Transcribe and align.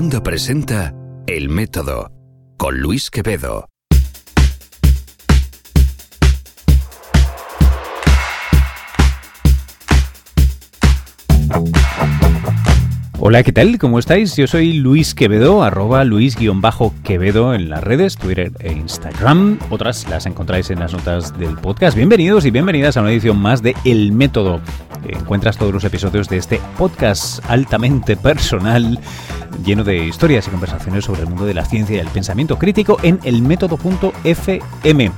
Cuonda 0.00 0.22
presenta 0.22 0.94
El 1.26 1.50
Método 1.50 2.10
con 2.56 2.80
Luis 2.80 3.10
Quevedo. 3.10 3.66
Hola, 13.18 13.42
¿qué 13.42 13.52
tal? 13.52 13.76
¿Cómo 13.76 13.98
estáis? 13.98 14.34
Yo 14.36 14.46
soy 14.46 14.72
Luis 14.72 15.14
Quevedo, 15.14 15.62
arroba 15.62 16.04
Luis-Quevedo 16.04 17.52
en 17.52 17.68
las 17.68 17.84
redes, 17.84 18.16
Twitter 18.16 18.52
e 18.60 18.72
Instagram. 18.72 19.58
Otras 19.68 20.08
las 20.08 20.24
encontráis 20.24 20.70
en 20.70 20.78
las 20.78 20.94
notas 20.94 21.38
del 21.38 21.58
podcast. 21.58 21.94
Bienvenidos 21.94 22.46
y 22.46 22.50
bienvenidas 22.50 22.96
a 22.96 23.02
una 23.02 23.10
edición 23.10 23.38
más 23.38 23.60
de 23.60 23.76
El 23.84 24.12
Método. 24.12 24.62
Encuentras 25.08 25.56
todos 25.56 25.72
los 25.72 25.84
episodios 25.84 26.28
de 26.28 26.36
este 26.36 26.60
podcast 26.76 27.44
altamente 27.48 28.16
personal, 28.16 28.98
lleno 29.64 29.84
de 29.84 30.04
historias 30.04 30.46
y 30.46 30.50
conversaciones 30.50 31.04
sobre 31.04 31.22
el 31.22 31.28
mundo 31.28 31.46
de 31.46 31.54
la 31.54 31.64
ciencia 31.64 31.96
y 31.96 32.00
el 32.00 32.08
pensamiento 32.08 32.58
crítico 32.58 32.98
en 33.02 33.18
elmétodo.fm. 33.24 35.10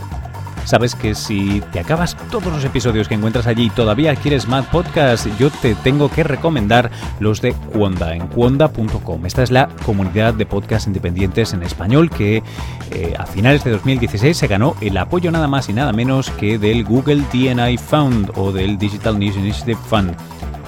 Sabes 0.65 0.95
que 0.95 1.15
si 1.15 1.63
te 1.73 1.81
acabas 1.81 2.17
todos 2.31 2.53
los 2.53 2.65
episodios 2.65 3.09
que 3.09 3.15
encuentras 3.15 3.47
allí 3.47 3.67
y 3.67 3.71
todavía 3.71 4.15
quieres 4.17 4.49
más 4.49 4.67
podcast, 4.67 5.27
yo 5.39 5.51
te 5.51 5.75
tengo 5.75 6.09
que 6.09 6.23
recomendar 6.25 6.91
los 7.21 7.41
de 7.41 7.53
Cuonda 7.53 8.15
en 8.15 8.27
cuonda.com. 8.29 9.27
Esta 9.27 9.43
es 9.43 9.51
la 9.51 9.69
comunidad 9.85 10.35
de 10.35 10.47
podcast 10.47 10.87
independientes 10.87 11.53
en 11.53 11.63
español 11.63 12.11
que 12.11 12.43
eh, 12.91 13.15
a 13.19 13.27
finales 13.27 13.65
de 13.65 13.73
2016 13.73 14.37
se 14.37 14.47
ganó 14.47 14.77
el 14.81 14.97
apoyo 14.97 15.31
nada 15.31 15.49
más 15.49 15.69
y 15.69 15.73
nada 15.73 15.93
menos 15.93 16.31
que 16.31 16.59
del 16.59 16.85
Google 16.85 17.23
DNI 17.33 17.79
Fund 17.79 18.31
o 18.37 18.53
del 18.53 18.79
Digital 18.79 19.19
News 19.19 19.37
Initiative 19.37 19.79
Fund 19.89 20.15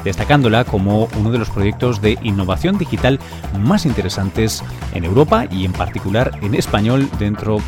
destacándola 0.05 0.65
como 0.65 1.09
uno 1.19 1.33
de 1.33 1.39
los 1.39 1.51
proyectos 1.51 2.01
de 2.01 2.19
innovación 2.23 2.79
digital 2.79 3.19
más 3.59 3.87
interesantes 3.87 4.63
en 4.93 5.05
Europa 5.05 5.47
y 5.51 5.65
en 5.65 5.73
particular 5.73 6.39
en 6.43 6.55
español 6.55 7.09
dentro 7.19 7.57
de 7.57 7.63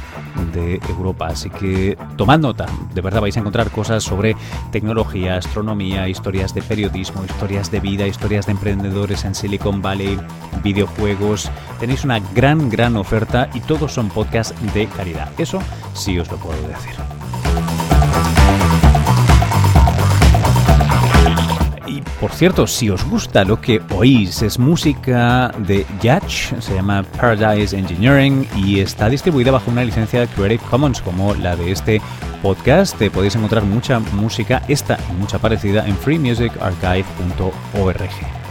Europa. 0.88 1.26
Así 1.28 1.50
que 1.50 1.96
tomad 2.16 2.38
nota, 2.38 2.66
de 2.94 3.00
verdad 3.00 3.20
vais 3.20 3.36
a 3.36 3.40
encontrar 3.40 3.70
cosas 3.70 4.04
sobre 4.04 4.36
tecnología, 4.70 5.36
astronomía, 5.36 6.08
historias 6.08 6.54
de 6.54 6.62
periodismo, 6.62 7.24
historias 7.24 7.70
de 7.70 7.80
vida, 7.80 8.06
historias 8.06 8.46
de 8.46 8.52
emprendedores 8.52 9.24
en 9.24 9.34
Silicon 9.34 9.82
Valley, 9.82 10.18
videojuegos. 10.62 11.50
Tenéis 11.80 12.04
una 12.04 12.20
gran, 12.34 12.70
gran 12.70 12.96
oferta 12.96 13.48
y 13.54 13.60
todos 13.60 13.92
son 13.92 14.08
podcasts 14.08 14.54
de 14.74 14.86
calidad. 14.86 15.30
Eso 15.38 15.60
sí 15.94 16.18
os 16.18 16.30
lo 16.30 16.36
puedo 16.38 16.60
decir. 16.68 17.15
Por 22.20 22.32
cierto, 22.32 22.66
si 22.66 22.90
os 22.90 23.04
gusta 23.04 23.44
lo 23.44 23.60
que 23.60 23.80
oís, 23.94 24.42
es 24.42 24.58
música 24.58 25.52
de 25.58 25.86
Yacht, 26.00 26.60
se 26.60 26.74
llama 26.74 27.02
Paradise 27.02 27.76
Engineering 27.76 28.46
y 28.56 28.80
está 28.80 29.08
distribuida 29.08 29.50
bajo 29.50 29.70
una 29.70 29.84
licencia 29.84 30.26
Creative 30.26 30.62
Commons 30.70 31.00
como 31.00 31.34
la 31.34 31.56
de 31.56 31.72
este 31.72 32.00
podcast. 32.42 32.96
Te 32.96 33.10
podéis 33.10 33.36
encontrar 33.36 33.64
mucha 33.64 34.00
música, 34.00 34.62
esta 34.68 34.98
y 35.10 35.14
mucha 35.14 35.38
parecida, 35.38 35.86
en 35.86 35.96
freemusicarchive.org. 35.96 38.45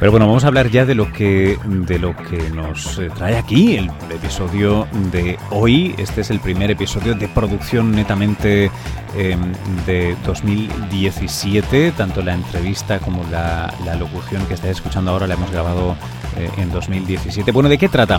Pero 0.00 0.12
bueno, 0.12 0.26
vamos 0.26 0.44
a 0.44 0.46
hablar 0.46 0.70
ya 0.70 0.86
de 0.86 0.94
lo 0.94 1.12
que, 1.12 1.58
de 1.66 1.98
lo 1.98 2.16
que 2.16 2.48
nos 2.48 2.98
eh, 2.98 3.10
trae 3.14 3.36
aquí 3.36 3.76
el 3.76 3.90
episodio 4.10 4.88
de 5.12 5.38
hoy. 5.50 5.94
Este 5.98 6.22
es 6.22 6.30
el 6.30 6.40
primer 6.40 6.70
episodio 6.70 7.14
de 7.14 7.28
producción 7.28 7.92
netamente 7.92 8.70
em, 9.14 9.52
de 9.84 10.16
2017. 10.24 11.92
Tanto 11.92 12.22
la 12.22 12.32
entrevista 12.32 12.98
como 12.98 13.24
la, 13.30 13.74
locución 13.98 14.46
que 14.46 14.54
estáis 14.54 14.76
escuchando 14.78 15.10
ahora 15.10 15.26
la 15.26 15.34
hemos 15.34 15.50
grabado 15.50 15.94
eh, 16.36 16.50
en 16.58 16.70
2017. 16.70 17.52
Bueno, 17.52 17.68
¿de 17.68 17.78
qué 17.78 17.88
trata? 17.88 18.18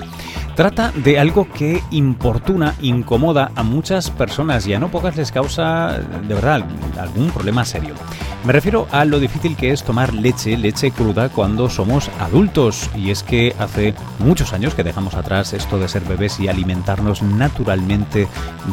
Trata 0.56 0.92
de 0.92 1.20
algo 1.20 1.48
que 1.50 1.82
importuna, 1.92 2.76
incomoda 2.82 3.52
a 3.56 3.64
muchas 3.64 4.12
personas 4.12 4.68
y 4.68 4.74
a 4.74 4.80
no 4.80 4.90
pocas 4.90 5.16
les 5.16 5.32
causa, 5.32 5.98
de 5.98 6.34
verdad, 6.34 6.66
algún 7.00 7.30
problema 7.32 7.66
serio. 7.66 7.96
Me 8.44 8.54
refiero 8.54 8.88
a 8.92 9.06
lo 9.06 9.20
difícil 9.20 9.56
que 9.56 9.72
es 9.72 9.84
tomar 9.84 10.16
leche, 10.16 10.58
leche 10.58 10.90
cruda, 10.90 11.30
cuando 11.30 11.70
somos 11.70 12.10
adultos. 12.20 12.90
Y 12.96 13.12
es 13.12 13.22
que 13.22 13.56
hace 13.60 13.94
muchos 14.18 14.52
años 14.52 14.74
que 14.74 14.84
dejamos 14.84 15.14
atrás 15.14 15.54
esto 15.54 15.78
de 15.78 15.88
ser 15.88 16.04
bebés 16.04 16.40
y 16.40 16.48
alimentarnos 16.48 17.22
naturalmente 17.22 18.28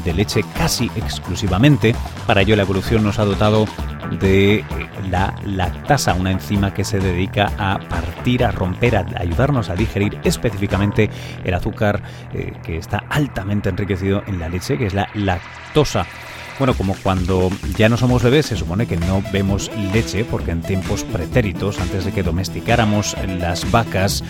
de 0.05 0.15
leche 0.15 0.43
casi 0.57 0.91
exclusivamente. 0.97 1.95
Para 2.27 2.41
ello 2.41 2.57
la 2.57 2.63
evolución 2.63 3.05
nos 3.05 3.19
ha 3.19 3.27
dotado 3.27 3.67
de 4.21 4.65
la 5.11 5.35
lactasa, 5.45 6.15
una 6.15 6.33
enzima 6.33 6.73
que 6.75 6.85
se 6.85 6.99
dedica 6.99 7.53
a 7.59 7.79
partir, 7.79 8.45
a 8.45 8.51
romper, 8.51 8.97
a 8.97 9.07
ayudarnos 9.17 9.71
a 9.71 9.75
digerir 9.75 10.19
específicamente 10.25 11.11
el 11.45 11.55
azúcar 11.55 12.03
eh, 12.33 12.53
que 12.63 12.77
está 12.77 13.05
altamente 13.09 13.69
enriquecido 13.69 14.23
en 14.27 14.39
la 14.39 14.49
leche, 14.49 14.79
que 14.79 14.87
es 14.87 14.95
la 14.95 15.09
lactosa. 15.15 16.07
Bueno, 16.59 16.75
como 16.75 16.97
cuando 17.05 17.51
ya 17.77 17.89
no 17.89 17.97
somos 17.97 18.21
bebés, 18.23 18.47
se 18.47 18.57
supone 18.57 18.87
que 18.89 18.97
no 18.97 19.23
vemos 19.33 19.71
leche, 19.93 20.25
porque 20.25 20.51
en 20.51 20.61
tiempos 20.61 21.05
pretéritos, 21.05 21.79
antes 21.79 22.05
de 22.05 22.11
que 22.11 22.25
domesticáramos 22.25 23.17
las 23.39 23.71
vacas, 23.71 24.25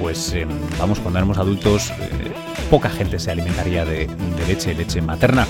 pues 0.00 0.32
em, 0.32 0.48
vamos, 0.78 0.98
cuando 1.00 1.18
éramos 1.18 1.36
adultos, 1.36 1.90
eh, 1.90 2.32
poca 2.70 2.88
gente 2.88 3.18
se 3.18 3.30
alimentaría 3.30 3.84
de, 3.84 4.08
leche, 4.48 4.74
leche 4.74 5.02
materna. 5.02 5.46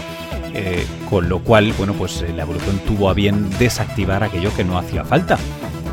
Eh, 0.57 0.87
con 1.11 1.29
lo 1.29 1.41
cual, 1.41 1.73
bueno, 1.77 1.95
pues 1.95 2.23
eh, 2.23 2.33
la 2.33 2.43
evolución 2.43 2.79
tuvo 2.87 3.11
a 3.11 3.15
bien 3.15 3.51
desactivar 3.59 4.23
aquello 4.23 4.55
que 4.55 4.63
no 4.63 4.79
hacía 4.79 5.05
falta 5.05 5.37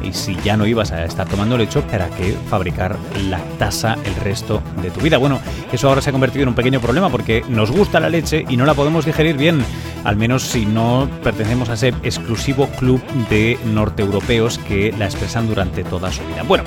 y 0.04 0.14
si 0.14 0.36
ya 0.44 0.58
no 0.58 0.66
ibas 0.66 0.92
a 0.92 1.06
estar 1.06 1.28
tomando 1.28 1.58
leche, 1.58 1.82
¿para 1.82 2.10
qué 2.10 2.36
fabricar 2.50 2.98
lactasa 3.30 3.98
el 4.04 4.16
resto 4.16 4.62
de 4.82 4.90
tu 4.90 5.00
vida? 5.02 5.18
Bueno, 5.18 5.40
eso 5.72 5.90
ahora 5.90 6.02
se 6.02 6.10
ha 6.10 6.14
convertido 6.14 6.44
en 6.44 6.50
un 6.50 6.56
pequeño 6.56 6.80
problema 6.80 7.10
porque 7.10 7.44
nos 7.50 7.72
gusta 7.72 8.00
la 8.00 8.10
leche 8.10 8.46
y 8.50 8.58
no 8.58 8.66
la 8.66 8.74
podemos 8.74 9.06
digerir 9.06 9.38
bien, 9.38 9.64
al 10.04 10.16
menos 10.16 10.44
si 10.44 10.66
no 10.66 11.10
pertenecemos 11.24 11.70
a 11.70 11.74
ese 11.74 11.90
exclusivo 12.04 12.68
club 12.78 13.02
de 13.30 13.58
norteeuropeos 13.66 14.58
que 14.60 14.94
la 14.98 15.06
expresan 15.06 15.48
durante 15.48 15.84
toda 15.84 16.12
su 16.12 16.22
vida. 16.28 16.44
Bueno, 16.44 16.64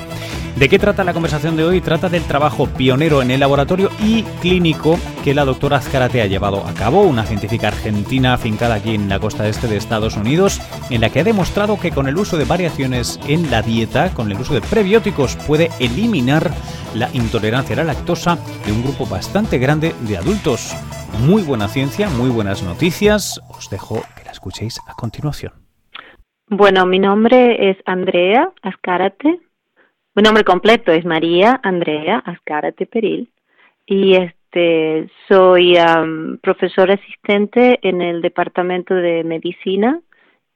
¿de 0.57 0.69
qué 0.69 0.79
trata 0.79 1.05
la 1.05 1.13
conversación 1.13 1.57
de 1.57 1.65
hoy? 1.65 1.81
Trata 1.81 2.09
del 2.09 2.23
trabajo 2.25 2.67
pionero 2.67 3.23
en 3.23 3.31
el 3.31 3.41
laboratorio 3.41 3.91
y 4.03 4.23
clínico 4.41 4.99
que 5.23 5.35
la 5.35 5.45
doctora 5.45 5.79
Azcárate 5.79 6.23
ha 6.23 6.27
llevado 6.27 6.67
a 6.67 6.75
cabo, 6.75 7.03
una 7.03 7.25
científica 7.25 7.69
argentina 7.69 8.35
afincada 8.35 8.77
aquí 8.77 8.95
en 8.95 9.09
la 9.09 9.19
costa 9.19 9.49
este 9.49 9.69
de 9.69 9.77
Estados 9.77 10.17
Unidos, 10.17 10.61
en 10.91 11.01
la 11.01 11.11
que 11.11 11.21
ha 11.21 11.25
demostrado 11.25 11.79
que 11.79 11.91
con 11.91 12.09
el 12.09 12.17
uso 12.17 12.37
de 12.37 12.45
variaciones 12.45 13.21
en 13.29 13.51
la 13.51 13.63
dieta 13.63 14.13
con 14.15 14.31
el 14.31 14.39
uso 14.39 14.55
de 14.55 14.61
prebióticos 14.61 15.37
puede 15.37 15.71
eliminar 15.81 16.51
la 16.95 17.09
intolerancia 17.13 17.75
a 17.75 17.79
la 17.79 17.85
lactosa 17.85 18.39
de 18.65 18.73
un 18.73 18.83
grupo 18.83 19.07
bastante 19.07 19.59
grande 19.59 19.95
de 20.01 20.17
adultos. 20.17 20.75
Muy 21.27 21.43
buena 21.43 21.69
ciencia, 21.69 22.09
muy 22.09 22.31
buenas 22.31 22.63
noticias. 22.63 23.41
Os 23.49 23.71
dejo 23.71 24.03
que 24.17 24.25
la 24.25 24.33
escuchéis 24.33 24.79
a 24.87 24.95
continuación. 24.95 25.53
Bueno, 26.49 26.87
mi 26.87 26.99
nombre 26.99 27.71
es 27.71 27.77
Andrea 27.87 28.53
Ascárate. 28.63 29.41
Mi 30.17 30.23
nombre 30.23 30.45
completo 30.45 30.93
es 30.93 31.05
María 31.05 31.59
Andrea 31.63 32.19
Ascárate 32.19 32.87
Peril. 32.87 33.33
Y 33.85 34.15
este 34.15 35.11
soy 35.29 35.77
profesora 36.41 36.95
asistente 36.95 37.81
en 37.83 38.01
el 38.01 38.23
Departamento 38.23 38.95
de 38.95 39.25
Medicina 39.25 40.01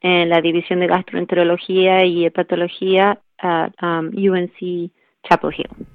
en 0.01 0.29
la 0.29 0.41
División 0.41 0.79
de 0.79 0.87
Gastroenterología 0.87 2.05
y 2.05 2.25
Hepatología 2.25 3.21
at 3.39 3.73
um, 3.83 4.11
UNC 4.17 4.93
Chapel 5.29 5.51
Hill, 5.57 5.87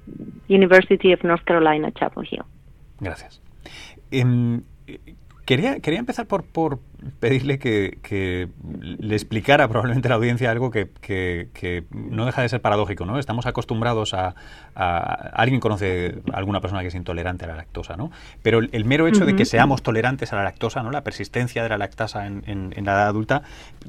University 0.48 1.14
of 1.14 1.24
North 1.24 1.44
Carolina, 1.44 1.90
Chapel 1.92 2.28
Hill. 2.30 2.44
Gracias. 3.00 3.42
Em, 4.10 4.62
Quería, 5.44 5.80
quería 5.80 5.98
empezar 5.98 6.26
por, 6.26 6.44
por 6.44 6.80
pedirle 7.20 7.58
que, 7.58 8.48
le 8.98 9.14
explicara 9.14 9.68
probablemente 9.68 10.08
a 10.08 10.10
la 10.10 10.14
audiencia 10.16 10.50
algo 10.50 10.70
que, 10.70 10.88
que, 11.00 11.84
no 11.90 12.26
deja 12.26 12.42
de 12.42 12.48
ser 12.48 12.60
paradójico, 12.60 13.04
¿no? 13.06 13.18
Estamos 13.18 13.46
acostumbrados 13.46 14.14
a, 14.14 14.34
Alguien 14.74 15.60
conoce 15.60 16.16
a 16.32 16.36
alguna 16.36 16.60
persona 16.60 16.82
que 16.82 16.88
es 16.88 16.94
intolerante 16.94 17.44
a 17.44 17.48
la 17.48 17.56
lactosa, 17.56 17.96
¿no? 17.96 18.10
Pero 18.42 18.58
el, 18.58 18.84
mero 18.84 19.06
hecho 19.06 19.24
de 19.24 19.36
que 19.36 19.44
seamos 19.44 19.82
tolerantes 19.82 20.32
a 20.32 20.36
la 20.36 20.44
lactosa, 20.44 20.82
¿no? 20.82 20.90
La 20.90 21.02
persistencia 21.02 21.62
de 21.62 21.68
la 21.68 21.78
lactosa 21.78 22.26
en, 22.26 22.42
en, 22.46 22.84
la 22.84 22.92
edad 22.92 23.08
adulta 23.08 23.42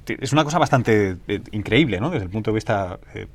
es 0.08 0.32
una 0.32 0.44
cosa 0.44 0.60
bastante 0.60 1.18
eh, 1.28 1.42
increíble, 1.52 2.00
¿no? 2.00 2.10
Desde 2.10 2.26
el 2.26 2.32
punto 2.32 2.52
de 2.52 2.56
vista 2.56 3.00
eh, 3.14 3.28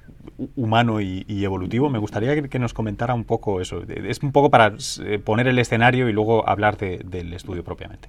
humano 0.57 1.01
y, 1.01 1.45
evolutivo. 1.45 1.91
Me 1.91 1.99
gustaría 1.99 2.41
que, 2.43 2.59
nos 2.59 2.75
comentara 2.75 3.15
un 3.15 3.25
poco 3.25 3.61
eso. 3.61 3.83
Es 3.89 4.23
un 4.23 4.33
poco 4.33 4.51
para 4.51 4.75
eh, 5.05 5.19
poner 5.19 5.49
el 5.49 5.59
escenario 5.59 6.09
y 6.09 6.13
luego 6.13 6.49
hablar 6.49 6.77
del 6.77 7.33
estudio 7.33 7.65
propiamente. 7.65 8.09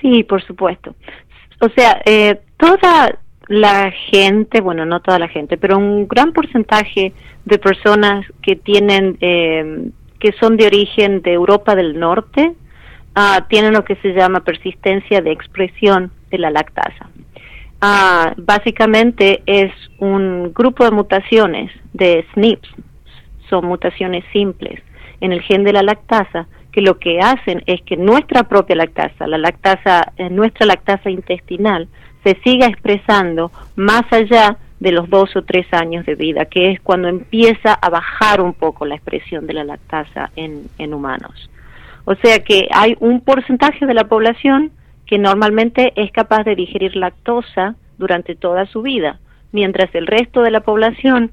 Sí, 0.00 0.24
por 0.24 0.42
supuesto. 0.42 0.94
O 1.60 1.68
sea, 1.68 2.00
eh, 2.04 2.40
toda 2.56 3.18
la 3.48 3.90
gente, 3.90 4.60
bueno, 4.60 4.86
no 4.86 5.00
toda 5.00 5.18
la 5.18 5.28
gente, 5.28 5.56
pero 5.56 5.76
un 5.76 6.06
gran 6.06 6.32
porcentaje 6.32 7.12
de 7.44 7.58
personas 7.58 8.24
que 8.42 8.56
tienen, 8.56 9.18
eh, 9.20 9.90
que 10.18 10.32
son 10.32 10.56
de 10.56 10.66
origen 10.66 11.20
de 11.22 11.32
Europa 11.32 11.74
del 11.74 11.98
Norte, 11.98 12.54
ah, 13.14 13.46
tienen 13.48 13.74
lo 13.74 13.84
que 13.84 13.96
se 13.96 14.14
llama 14.14 14.44
persistencia 14.44 15.20
de 15.20 15.32
expresión 15.32 16.12
de 16.30 16.38
la 16.38 16.50
lactasa. 16.50 17.10
Ah, 17.80 18.34
básicamente 18.36 19.42
es 19.46 19.72
un 19.98 20.52
grupo 20.54 20.84
de 20.84 20.92
mutaciones 20.92 21.72
de 21.92 22.24
SNPs, 22.32 22.68
son 23.48 23.66
mutaciones 23.66 24.24
simples 24.32 24.80
en 25.20 25.32
el 25.32 25.42
gen 25.42 25.64
de 25.64 25.72
la 25.72 25.82
lactasa 25.82 26.46
que 26.72 26.80
lo 26.80 26.98
que 26.98 27.20
hacen 27.20 27.62
es 27.66 27.82
que 27.82 27.96
nuestra 27.96 28.44
propia 28.44 28.76
lactasa, 28.76 29.26
la 29.26 29.38
lactasa, 29.38 30.12
eh, 30.16 30.30
nuestra 30.30 30.66
lactasa 30.66 31.10
intestinal, 31.10 31.88
se 32.24 32.36
siga 32.44 32.66
expresando 32.66 33.50
más 33.76 34.02
allá 34.12 34.56
de 34.78 34.92
los 34.92 35.08
dos 35.10 35.34
o 35.36 35.42
tres 35.42 35.66
años 35.72 36.06
de 36.06 36.14
vida, 36.14 36.46
que 36.46 36.70
es 36.70 36.80
cuando 36.80 37.08
empieza 37.08 37.74
a 37.74 37.90
bajar 37.90 38.40
un 38.40 38.54
poco 38.54 38.86
la 38.86 38.94
expresión 38.94 39.46
de 39.46 39.54
la 39.54 39.64
lactasa 39.64 40.30
en, 40.36 40.68
en 40.78 40.94
humanos. 40.94 41.50
O 42.04 42.14
sea 42.14 42.42
que 42.42 42.68
hay 42.72 42.96
un 43.00 43.20
porcentaje 43.20 43.86
de 43.86 43.94
la 43.94 44.04
población 44.04 44.72
que 45.06 45.18
normalmente 45.18 45.92
es 45.96 46.10
capaz 46.12 46.44
de 46.44 46.54
digerir 46.54 46.96
lactosa 46.96 47.74
durante 47.98 48.34
toda 48.34 48.64
su 48.66 48.80
vida, 48.80 49.18
mientras 49.52 49.94
el 49.94 50.06
resto 50.06 50.42
de 50.42 50.50
la 50.50 50.60
población 50.60 51.32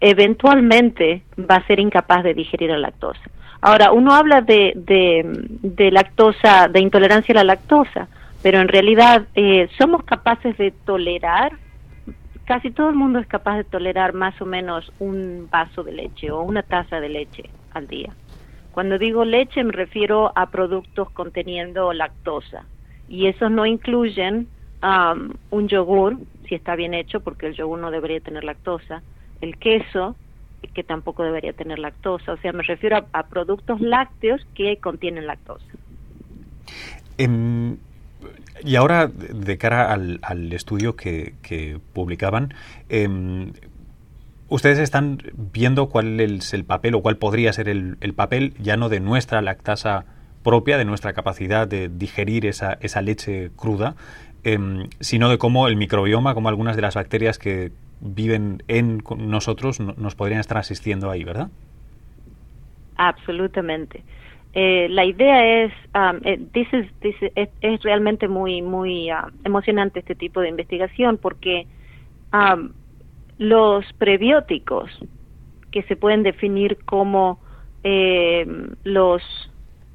eventualmente 0.00 1.22
va 1.38 1.56
a 1.56 1.66
ser 1.66 1.80
incapaz 1.80 2.22
de 2.22 2.34
digerir 2.34 2.70
la 2.70 2.78
lactosa. 2.78 3.20
Ahora, 3.62 3.92
uno 3.92 4.14
habla 4.14 4.40
de, 4.40 4.72
de, 4.74 5.90
lactosa, 5.90 6.68
de 6.68 6.80
intolerancia 6.80 7.32
a 7.32 7.36
la 7.36 7.44
lactosa, 7.44 8.08
pero 8.42 8.58
en 8.58 8.68
realidad 8.68 9.26
eh, 9.34 9.68
somos 9.78 10.02
capaces 10.04 10.56
de 10.56 10.70
tolerar, 10.70 11.52
casi 12.46 12.70
todo 12.70 12.88
el 12.88 12.96
mundo 12.96 13.18
es 13.18 13.26
capaz 13.26 13.58
de 13.58 13.64
tolerar 13.64 14.14
más 14.14 14.40
o 14.40 14.46
menos 14.46 14.90
un 14.98 15.48
vaso 15.50 15.82
de 15.82 15.92
leche 15.92 16.30
o 16.30 16.42
una 16.42 16.62
taza 16.62 17.00
de 17.00 17.10
leche 17.10 17.50
al 17.74 17.86
día. 17.86 18.14
Cuando 18.72 18.98
digo 18.98 19.24
leche 19.24 19.62
me 19.62 19.72
refiero 19.72 20.32
a 20.34 20.46
productos 20.46 21.10
conteniendo 21.10 21.92
lactosa 21.92 22.64
y 23.08 23.26
esos 23.26 23.50
no 23.50 23.66
incluyen 23.66 24.48
um, 24.82 25.34
un 25.50 25.68
yogur, 25.68 26.16
si 26.48 26.54
está 26.54 26.76
bien 26.76 26.94
hecho, 26.94 27.20
porque 27.20 27.48
el 27.48 27.54
yogur 27.54 27.78
no 27.78 27.90
debería 27.90 28.20
tener 28.20 28.44
lactosa, 28.44 29.02
el 29.40 29.58
queso, 29.58 30.16
que 30.68 30.84
tampoco 30.84 31.22
debería 31.22 31.52
tener 31.52 31.78
lactosa. 31.78 32.32
O 32.32 32.36
sea, 32.38 32.52
me 32.52 32.62
refiero 32.62 33.06
a, 33.12 33.22
productos 33.26 33.80
lácteos 33.80 34.46
que 34.54 34.76
contienen 34.78 35.26
lactosa. 35.26 35.64
Em, 37.18 37.76
y 38.64 38.76
ahora, 38.76 39.06
de 39.08 39.58
cara 39.58 39.92
al, 39.92 40.52
estudio 40.52 40.96
que, 40.96 41.80
publicaban, 41.92 42.54
em, 42.88 43.52
ustedes 44.48 44.78
están 44.78 45.18
viendo 45.52 45.88
cuál 45.88 46.20
es 46.20 46.54
el 46.54 46.64
papel 46.64 46.94
o 46.94 47.02
cuál 47.02 47.16
podría 47.16 47.52
ser 47.52 47.68
el, 47.68 47.96
papel 48.14 48.54
ya 48.58 48.76
no 48.76 48.88
de 48.88 49.00
nuestra 49.00 49.42
lactasa 49.42 50.04
propia, 50.42 50.78
de 50.78 50.84
nuestra 50.84 51.12
capacidad 51.12 51.66
de 51.68 51.88
digerir 51.88 52.46
esa, 52.46 52.78
esa 52.80 53.02
leche 53.02 53.50
cruda, 53.56 53.94
em, 54.44 54.88
sino 55.00 55.28
de 55.28 55.38
cómo 55.38 55.68
el 55.68 55.76
microbioma, 55.76 56.34
como 56.34 56.48
algunas 56.48 56.76
de 56.76 56.82
las 56.82 56.94
bacterias 56.94 57.38
que, 57.38 57.72
viven 58.00 58.62
en 58.68 59.02
nosotros 59.18 59.80
nos 59.80 60.14
podrían 60.14 60.40
estar 60.40 60.58
asistiendo 60.58 61.10
ahí, 61.10 61.24
¿verdad? 61.24 61.50
Absolutamente. 62.96 64.02
Eh, 64.52 64.88
la 64.90 65.04
idea 65.04 65.64
es, 65.64 65.72
um, 65.94 66.20
eh, 66.24 67.48
es, 67.60 67.82
realmente 67.82 68.26
muy, 68.26 68.62
muy 68.62 69.12
uh, 69.12 69.30
emocionante 69.44 70.00
este 70.00 70.16
tipo 70.16 70.40
de 70.40 70.48
investigación 70.48 71.18
porque 71.18 71.66
um, 72.32 72.70
los 73.38 73.84
prebióticos, 73.94 74.90
que 75.70 75.82
se 75.84 75.94
pueden 75.94 76.24
definir 76.24 76.78
como 76.84 77.38
eh, 77.84 78.44
los 78.82 79.22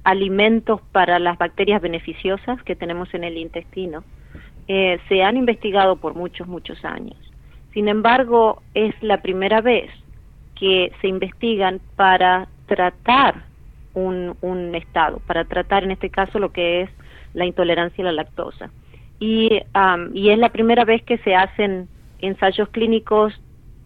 alimentos 0.06 0.80
para 0.94 1.20
las 1.20 1.38
bacterias 1.38 1.82
beneficiosas 1.82 2.64
que 2.64 2.78
tenemos 2.78 3.14
en 3.14 3.26
el 3.26 3.38
intestino, 3.38 4.04
se 4.68 5.22
han 5.22 5.38
investigado 5.38 5.98
por 5.98 6.16
muchos, 6.16 6.48
muchos 6.48 6.84
años. 6.86 7.25
Sin 7.76 7.90
embargo, 7.90 8.64
es 8.74 8.96
la 9.04 9.22
primera 9.22 9.60
vez 9.60 9.92
que 10.58 10.94
se 11.02 11.10
investigan 11.10 11.82
para 11.98 12.48
tratar 12.68 13.44
un, 13.94 14.72
estado, 14.74 15.20
para 15.28 15.44
tratar 15.44 15.84
en 15.84 15.92
este 15.92 16.10
caso 16.10 16.40
lo 16.40 16.54
que 16.54 16.84
es 16.84 16.90
la 17.34 17.46
intolerancia 17.46 18.02
a 18.02 18.06
la 18.06 18.14
lactosa. 18.14 18.72
Y, 19.20 19.62
y 20.14 20.30
es 20.30 20.38
la 20.40 20.54
primera 20.54 20.86
vez 20.86 21.04
que 21.04 21.18
se 21.18 21.36
hacen 21.36 21.90
ensayos 22.20 22.70
clínicos 22.70 23.34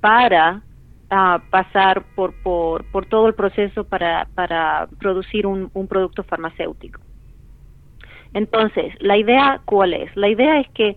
para 0.02 0.62
ah, 1.10 1.42
pasar 1.50 2.04
por, 2.14 2.36
por, 2.44 2.86
por, 2.92 3.08
todo 3.08 3.28
el 3.28 3.34
proceso 3.34 3.86
para, 3.86 4.28
para 4.36 4.88
producir 5.00 5.48
un, 5.48 5.72
un 5.74 5.88
producto 5.88 6.24
farmacéutico. 6.24 7.02
Entonces, 8.36 8.94
la 9.00 9.18
idea, 9.18 9.62
¿cuál 9.66 9.96
es? 9.96 10.16
La 10.16 10.30
idea 10.30 10.60
es 10.60 10.70
que 10.70 10.96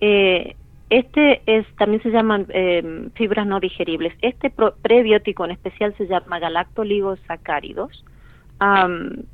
eh, 0.00 0.56
este 0.90 1.40
es, 1.46 1.64
también 1.76 2.02
se 2.02 2.10
llaman 2.10 2.46
em, 2.48 3.10
fibras 3.12 3.46
no 3.46 3.60
digeribles. 3.60 4.12
Este 4.22 4.50
prebiótico 4.82 5.44
en 5.44 5.52
especial 5.52 5.94
se 5.96 6.06
llama 6.06 6.40
galactoligosacáridos 6.40 8.04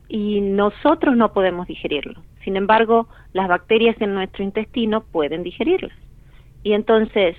y 0.09 0.41
nosotros 0.41 1.17
no 1.17 1.33
podemos 1.33 1.67
digerirlo. 1.67 2.23
Sin 2.45 2.57
embargo, 2.57 3.09
las 3.33 3.49
bacterias 3.49 3.97
en 4.01 4.15
nuestro 4.15 4.45
intestino 4.45 5.01
pueden 5.01 5.43
digerirlas. 5.43 5.97
Y 6.63 6.75
entonces, 6.75 7.37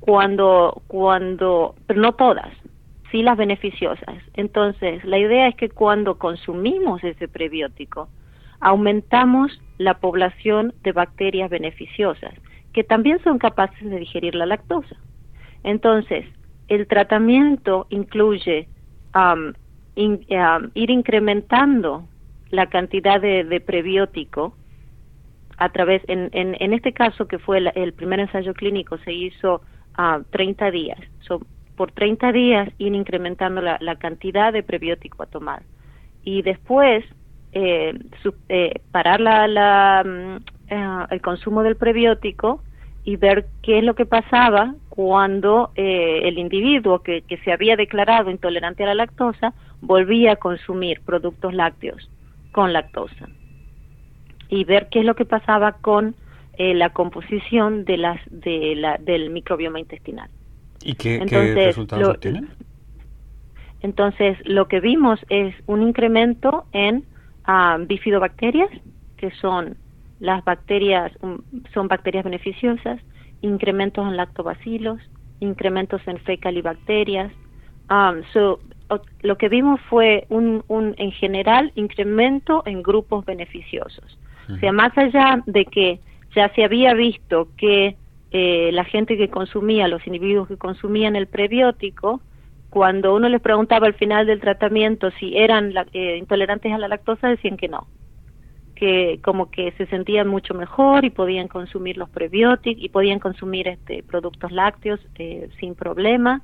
cuando, 0.00 0.82
cuando, 0.86 1.76
pero 1.86 2.00
no 2.00 2.12
todas, 2.12 2.52
sí 3.10 3.22
las 3.22 3.38
beneficiosas. 3.38 4.16
Entonces, 4.34 5.02
la 5.04 5.18
idea 5.18 5.48
es 5.48 5.54
que 5.54 5.70
cuando 5.70 6.18
consumimos 6.18 7.02
ese 7.04 7.28
prebiótico, 7.28 8.08
aumentamos 8.60 9.62
la 9.78 9.94
población 9.94 10.74
de 10.82 10.92
bacterias 10.92 11.48
beneficiosas 11.48 12.34
que 12.72 12.84
también 12.84 13.22
son 13.22 13.38
capaces 13.38 13.88
de 13.88 13.98
digerir 13.98 14.34
la 14.34 14.46
lactosa. 14.46 14.96
Entonces, 15.62 16.24
el 16.68 16.86
tratamiento 16.86 17.86
incluye 17.90 18.68
um, 19.14 19.52
um, 19.96 20.70
ir 20.74 20.90
incrementando 20.90 22.08
la 22.50 22.66
cantidad 22.66 23.20
de, 23.20 23.60
prebiótico 23.60 24.54
a 25.56 25.68
través, 25.68 26.02
en, 26.08 26.30
en, 26.32 26.72
este 26.72 26.92
caso 26.92 27.28
que 27.28 27.38
fue 27.38 27.58
el, 27.74 27.92
primer 27.92 28.20
ensayo 28.20 28.54
clínico, 28.54 28.96
se 28.98 29.12
hizo 29.12 29.60
a 29.94 30.20
30 30.30 30.70
días. 30.70 30.98
por 31.76 31.92
30 31.92 32.32
días 32.32 32.68
ir 32.78 32.94
incrementando 32.94 33.60
la, 33.60 33.96
cantidad 33.96 34.52
de 34.52 34.62
prebiótico 34.62 35.22
a 35.22 35.26
tomar. 35.26 35.62
Y 36.22 36.42
después 36.42 37.04
eh, 37.52 37.98
eh, 38.48 38.80
parar 38.90 39.20
la, 39.20 39.46
la, 39.48 40.04
mm, 40.04 40.59
eh, 40.70 41.06
el 41.10 41.20
consumo 41.20 41.62
del 41.62 41.76
prebiótico 41.76 42.62
y 43.04 43.16
ver 43.16 43.46
qué 43.62 43.78
es 43.78 43.84
lo 43.84 43.94
que 43.94 44.06
pasaba 44.06 44.74
cuando 44.88 45.72
eh, 45.74 46.22
el 46.24 46.38
individuo 46.38 47.02
que, 47.02 47.22
que, 47.22 47.38
se 47.38 47.52
había 47.52 47.76
declarado 47.76 48.30
intolerante 48.30 48.84
a 48.84 48.86
la 48.86 48.94
lactosa 48.94 49.52
volvía 49.80 50.32
a 50.32 50.36
consumir 50.36 51.00
productos 51.00 51.54
lácteos 51.54 52.10
con 52.52 52.72
lactosa 52.72 53.28
y 54.48 54.64
ver 54.64 54.88
qué 54.90 55.00
es 55.00 55.04
lo 55.04 55.14
que 55.14 55.24
pasaba 55.24 55.72
con 55.72 56.14
eh, 56.58 56.74
la 56.74 56.90
composición 56.90 57.84
de 57.84 57.96
las 57.96 58.20
de 58.30 58.74
la, 58.76 58.98
del 58.98 59.30
microbioma 59.30 59.80
intestinal. 59.80 60.28
¿Y 60.82 60.94
qué, 60.94 61.24
resultados 61.54 62.08
obtienen? 62.08 62.48
Entonces, 63.82 64.36
lo 64.44 64.68
que 64.68 64.80
vimos 64.80 65.18
es 65.30 65.54
un 65.66 65.82
incremento 65.82 66.66
en 66.72 67.04
ah, 67.44 67.78
bifidobacterias, 67.80 68.68
que 69.16 69.30
son 69.32 69.76
las 70.20 70.44
bacterias 70.44 71.10
son 71.72 71.88
bacterias 71.88 72.24
beneficiosas, 72.24 73.00
incrementos 73.40 74.06
en 74.06 74.16
lactobacilos, 74.16 75.00
incrementos 75.40 76.00
en 76.06 76.18
fecalibacterias. 76.18 77.32
Um, 77.90 78.22
so, 78.32 78.60
lo 79.22 79.38
que 79.38 79.48
vimos 79.48 79.80
fue 79.88 80.26
un, 80.28 80.62
un, 80.68 80.94
en 80.98 81.10
general, 81.12 81.72
incremento 81.74 82.62
en 82.66 82.82
grupos 82.82 83.24
beneficiosos. 83.24 84.18
O 84.52 84.56
sea, 84.58 84.72
más 84.72 84.96
allá 84.98 85.42
de 85.46 85.64
que 85.64 86.00
ya 86.34 86.52
se 86.54 86.64
había 86.64 86.92
visto 86.92 87.48
que 87.56 87.96
eh, 88.32 88.70
la 88.72 88.84
gente 88.84 89.16
que 89.16 89.30
consumía, 89.30 89.86
los 89.86 90.04
individuos 90.08 90.48
que 90.48 90.56
consumían 90.56 91.14
el 91.14 91.28
prebiótico, 91.28 92.20
cuando 92.68 93.14
uno 93.14 93.28
les 93.28 93.40
preguntaba 93.40 93.86
al 93.86 93.94
final 93.94 94.26
del 94.26 94.40
tratamiento 94.40 95.12
si 95.20 95.36
eran 95.36 95.72
eh, 95.92 96.16
intolerantes 96.16 96.72
a 96.72 96.78
la 96.78 96.88
lactosa, 96.88 97.28
decían 97.28 97.56
que 97.56 97.68
no 97.68 97.86
que 98.80 99.20
como 99.22 99.50
que 99.50 99.72
se 99.72 99.84
sentían 99.88 100.26
mucho 100.26 100.54
mejor 100.54 101.04
y 101.04 101.10
podían 101.10 101.48
consumir 101.48 101.98
los 101.98 102.08
prebióticos 102.08 102.82
y 102.82 102.88
podían 102.88 103.18
consumir 103.18 103.68
este 103.68 104.02
productos 104.02 104.50
lácteos 104.52 104.98
eh, 105.16 105.50
sin 105.60 105.74
problema. 105.74 106.40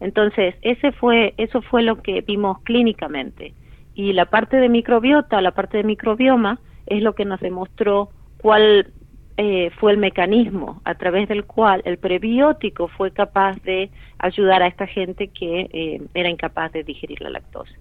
Entonces, 0.00 0.56
ese 0.62 0.90
fue 0.90 1.34
eso 1.36 1.62
fue 1.62 1.84
lo 1.84 2.02
que 2.02 2.22
vimos 2.22 2.58
clínicamente. 2.62 3.54
Y 3.94 4.14
la 4.14 4.24
parte 4.24 4.56
de 4.56 4.68
microbiota, 4.68 5.40
la 5.40 5.52
parte 5.52 5.76
de 5.76 5.84
microbioma 5.84 6.58
es 6.86 7.02
lo 7.04 7.14
que 7.14 7.24
nos 7.24 7.38
demostró 7.38 8.10
cuál 8.38 8.92
eh, 9.36 9.70
fue 9.78 9.92
el 9.92 9.98
mecanismo 9.98 10.80
a 10.84 10.96
través 10.96 11.28
del 11.28 11.44
cual 11.44 11.82
el 11.84 11.98
prebiótico 11.98 12.88
fue 12.88 13.12
capaz 13.12 13.62
de 13.62 13.90
ayudar 14.18 14.60
a 14.60 14.66
esta 14.66 14.88
gente 14.88 15.28
que 15.28 15.70
eh, 15.72 16.02
era 16.14 16.28
incapaz 16.28 16.72
de 16.72 16.82
digerir 16.82 17.20
la 17.20 17.30
lactosa. 17.30 17.72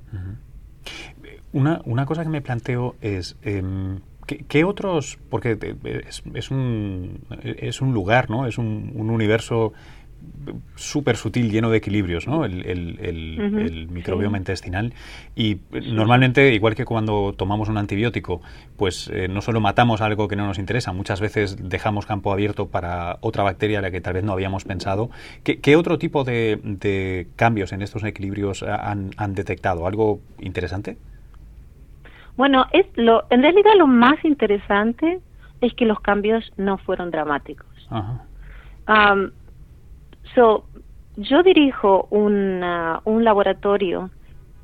Una, 1.53 1.81
una 1.85 2.05
cosa 2.05 2.23
que 2.23 2.29
me 2.29 2.41
planteo 2.41 2.95
es... 3.01 3.37
Em, 3.43 3.99
¿Qué, 4.25 4.63
otros? 4.63 5.19
Porque 5.29 5.55
es, 6.07 6.23
es, 6.33 6.49
un, 6.49 7.19
es 7.43 7.79
un 7.79 7.93
lugar, 7.93 8.31
¿no? 8.31 8.47
Es 8.47 8.57
un, 8.57 8.91
un 8.95 9.11
universo 9.11 9.71
súper 10.75 11.17
sutil, 11.17 11.51
lleno 11.51 11.69
de 11.69 11.77
equilibrios, 11.77 12.27
¿no? 12.27 12.45
El, 12.45 12.65
el, 12.65 13.87
microbioma 13.89 14.37
intestinal. 14.37 14.93
Y 15.35 15.57
normalmente, 15.71 16.53
igual 16.53 16.75
que 16.75 16.85
cuando 16.85 17.33
tomamos 17.35 17.69
un 17.69 17.77
antibiótico, 17.77 18.41
pues 18.77 19.09
eh, 19.13 19.27
no 19.27 19.41
solo 19.41 19.61
matamos 19.61 20.01
algo 20.01 20.27
que 20.27 20.35
no 20.35 20.45
nos 20.45 20.59
interesa, 20.59 20.91
muchas 20.91 21.21
veces 21.21 21.57
dejamos 21.61 22.05
campo 22.05 22.31
abierto 22.31 22.67
para 22.67 23.17
otra 23.21 23.43
bacteria 23.43 23.79
a 23.79 23.81
la 23.81 23.91
que 23.91 24.01
tal 24.01 24.13
vez 24.13 24.23
no 24.23 24.33
habíamos 24.33 24.65
pensado. 24.65 25.09
¿Qué, 25.43 25.75
otro 25.75 25.97
tipo 25.97 26.23
de, 26.23 27.27
cambios 27.35 27.71
en 27.71 27.81
estos 27.81 28.03
equilibrios 28.03 28.63
han, 28.63 29.11
detectado? 29.35 29.87
¿Algo 29.87 30.19
interesante? 30.39 30.97
Bueno, 32.37 32.65
es 32.71 32.85
lo, 32.95 33.23
en 33.29 33.41
realidad 33.41 33.71
lo 33.77 33.87
más 33.87 34.23
interesante 34.25 35.19
es 35.61 35.73
que 35.73 35.85
los 35.85 35.99
cambios 36.01 36.51
no 36.57 36.77
fueron 36.77 37.11
dramáticos. 37.11 37.67
Ajá. 37.89 38.25
So, 40.33 40.65
yo 41.17 41.43
dirijo 41.43 42.07
una, 42.09 43.01
un 43.05 43.23
laboratorio 43.23 44.09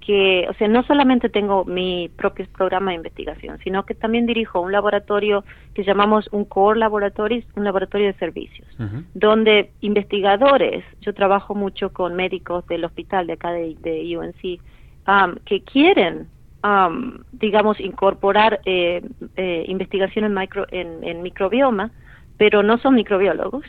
que, 0.01 0.47
o 0.49 0.53
sea, 0.55 0.67
no 0.67 0.83
solamente 0.83 1.29
tengo 1.29 1.63
mi 1.63 2.09
propio 2.09 2.45
programa 2.57 2.91
de 2.91 2.97
investigación, 2.97 3.59
sino 3.63 3.85
que 3.85 3.93
también 3.93 4.25
dirijo 4.25 4.59
un 4.59 4.71
laboratorio 4.71 5.45
que 5.75 5.83
llamamos 5.83 6.27
un 6.31 6.43
core 6.43 6.79
laboratory, 6.79 7.45
un 7.55 7.63
laboratorio 7.63 8.07
de 8.07 8.13
servicios, 8.13 8.67
donde 9.13 9.71
investigadores, 9.81 10.83
yo 11.01 11.13
trabajo 11.13 11.53
mucho 11.53 11.93
con 11.93 12.15
médicos 12.15 12.65
del 12.67 12.83
hospital 12.83 13.27
de 13.27 13.33
acá 13.33 13.51
de, 13.51 13.75
de 13.81 14.17
UNC, 14.17 14.59
um, 15.07 15.35
que 15.45 15.61
quieren, 15.61 16.27
um, 16.63 17.19
digamos, 17.31 17.79
incorporar 17.79 18.61
eh, 18.65 19.01
eh, 19.35 19.65
investigación 19.67 20.25
en, 20.25 20.33
micro, 20.33 20.65
en, 20.71 21.03
en 21.03 21.21
microbioma, 21.21 21.91
pero 22.37 22.63
no 22.63 22.77
son 22.77 22.95
microbiólogos, 22.95 23.63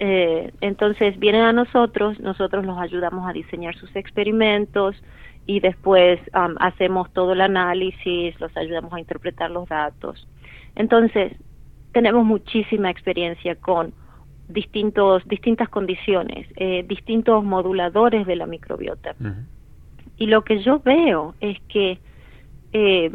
eh, 0.00 0.52
entonces 0.60 1.18
vienen 1.18 1.42
a 1.42 1.52
nosotros, 1.52 2.18
nosotros 2.20 2.64
los 2.64 2.78
ayudamos 2.78 3.28
a 3.28 3.32
diseñar 3.32 3.76
sus 3.76 3.94
experimentos 3.94 4.96
y 5.46 5.60
después 5.60 6.20
um, 6.34 6.56
hacemos 6.58 7.12
todo 7.12 7.32
el 7.32 7.40
análisis, 7.40 8.38
los 8.40 8.56
ayudamos 8.56 8.92
a 8.92 9.00
interpretar 9.00 9.50
los 9.50 9.68
datos. 9.68 10.26
Entonces, 10.74 11.32
tenemos 11.92 12.24
muchísima 12.24 12.90
experiencia 12.90 13.54
con 13.54 13.92
distintos, 14.48 15.26
distintas 15.28 15.68
condiciones, 15.68 16.48
eh, 16.56 16.84
distintos 16.88 17.44
moduladores 17.44 18.26
de 18.26 18.36
la 18.36 18.46
microbiota. 18.46 19.14
Y 20.16 20.26
lo 20.26 20.42
que 20.42 20.62
yo 20.62 20.80
veo 20.80 21.34
es 21.40 21.58
que 21.68 21.98
eh, 22.74 23.12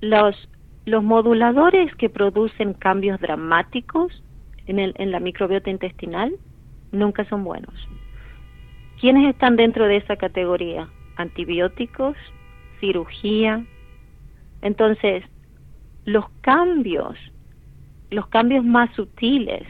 los, 0.00 0.36
los 0.84 1.02
moduladores 1.02 1.92
que 1.96 2.10
producen 2.10 2.74
cambios 2.74 3.18
dramáticos 3.20 4.22
en, 4.66 4.78
el, 4.78 4.94
en 4.98 5.10
la 5.10 5.20
microbiota 5.20 5.70
intestinal 5.70 6.32
nunca 6.92 7.24
son 7.24 7.42
buenos. 7.42 7.74
¿Quiénes 9.00 9.28
están 9.30 9.56
dentro 9.56 9.86
de 9.86 9.96
esa 9.96 10.16
categoría? 10.16 10.88
Antibióticos, 11.16 12.16
cirugía. 12.78 13.64
Entonces, 14.60 15.24
los 16.04 16.28
cambios, 16.42 17.16
los 18.10 18.26
cambios 18.28 18.64
más 18.64 18.94
sutiles, 18.94 19.66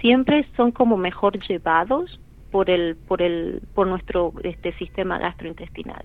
siempre 0.00 0.46
son 0.54 0.70
como 0.70 0.98
mejor 0.98 1.38
llevados 1.48 2.20
por 2.50 2.68
el, 2.68 2.96
por 2.96 3.22
el, 3.22 3.62
por 3.74 3.86
nuestro 3.86 4.34
este 4.44 4.72
sistema 4.74 5.18
gastrointestinal. 5.18 6.04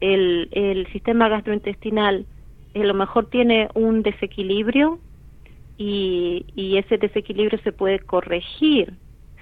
El, 0.00 0.48
el 0.52 0.86
sistema 0.92 1.28
gastrointestinal 1.28 2.26
a 2.74 2.78
lo 2.78 2.94
mejor 2.94 3.26
tiene 3.26 3.68
un 3.74 4.02
desequilibrio 4.02 4.98
y, 5.76 6.76
ese 6.76 6.98
desequilibrio 6.98 7.58
se 7.62 7.72
puede 7.72 8.00
corregir 8.00 8.94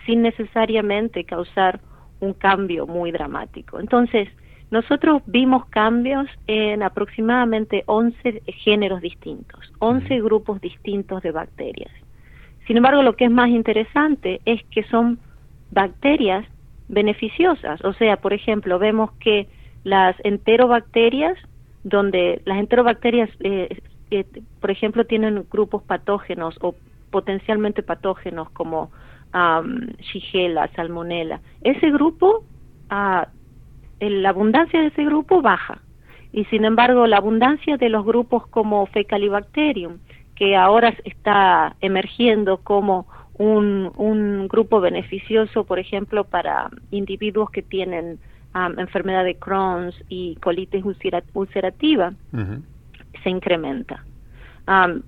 sin 0.07 0.23
necesariamente 0.23 1.25
causar 1.25 1.81
un 2.21 2.33
cambio 2.33 2.87
muy 2.87 3.11
dramático. 3.11 3.81
Entonces, 3.81 4.29
nosotros 4.71 5.23
vimos 5.27 5.67
cambios 5.67 6.27
en 6.47 6.83
aproximadamente 6.83 7.83
11 7.87 8.43
géneros 8.65 9.01
distintos, 9.01 9.73
11 9.81 10.21
grupos 10.21 10.61
distintos 10.61 11.23
de 11.23 11.33
bacterias. 11.33 11.91
Sin 12.67 12.77
embargo, 12.77 13.03
lo 13.03 13.17
que 13.17 13.25
es 13.25 13.31
más 13.31 13.49
interesante 13.49 14.41
es 14.45 14.63
que 14.71 14.85
son 14.85 15.19
bacterias 15.71 16.47
beneficiosas. 16.89 17.83
O 17.85 17.93
sea, 17.95 18.19
por 18.19 18.33
ejemplo, 18.33 18.79
vemos 18.79 19.11
que 19.21 19.49
las 19.89 20.17
enterobacterias, 20.25 21.39
donde 21.83 22.43
las 22.45 22.59
enterobacterias 22.59 23.31
eh, 23.41 23.81
por 24.61 24.71
ejemplo, 24.71 25.05
tienen 25.05 25.47
grupos 25.51 25.83
patógenos 25.83 26.57
o 26.61 26.75
potencialmente 27.11 27.83
patógenos 27.83 28.51
como 28.51 28.91
um, 29.35 29.89
Shigella, 30.01 30.69
Salmonella, 30.75 31.41
ese 31.63 31.91
grupo, 31.91 32.45
uh, 32.91 33.27
la 34.01 34.29
abundancia 34.29 34.81
de 34.81 34.89
ese 34.89 35.05
grupo 35.05 35.43
baja. 35.43 35.81
Y 36.33 36.45
sin 36.47 36.65
embargo, 36.65 37.07
la 37.07 37.19
abundancia 37.19 37.77
de 37.77 37.89
los 37.89 38.05
grupos 38.05 38.47
como 38.49 38.87
Fecalibacterium, 38.87 39.99
que 40.35 40.57
ahora 40.57 40.95
está 41.05 41.75
emergiendo 41.81 42.59
como 42.59 43.07
un 43.39 44.49
grupo 44.49 44.81
beneficioso, 44.81 45.65
por 45.65 45.79
ejemplo, 45.79 46.25
para 46.25 46.71
individuos 46.91 47.51
que 47.51 47.63
tienen 47.63 48.19
enfermedad 48.55 49.25
de 49.25 49.37
Crohn's 49.37 49.95
y 50.09 50.37
colitis 50.37 50.85
ulcerativa, 51.35 52.13
se 53.23 53.31
incrementa. 53.31 54.05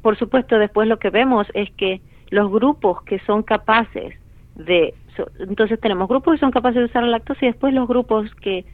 por 0.02 0.18
supuesto, 0.18 0.58
después 0.58 0.88
lo 0.88 0.98
que 0.98 1.10
vemos 1.10 1.46
es 1.54 1.70
que 1.72 2.00
los 2.30 2.50
grupos 2.50 3.02
que 3.02 3.18
son 3.20 3.42
capaces 3.42 4.14
de, 4.54 4.94
entonces 5.38 5.80
tenemos 5.80 6.08
grupos 6.08 6.34
que 6.34 6.40
son 6.40 6.50
capaces 6.50 6.76
de 6.76 6.84
usar 6.84 7.02
la 7.02 7.10
lactosa 7.10 7.44
y 7.44 7.48
después 7.48 7.74
los 7.74 7.88
grupos 7.88 8.32
que, 8.36 8.64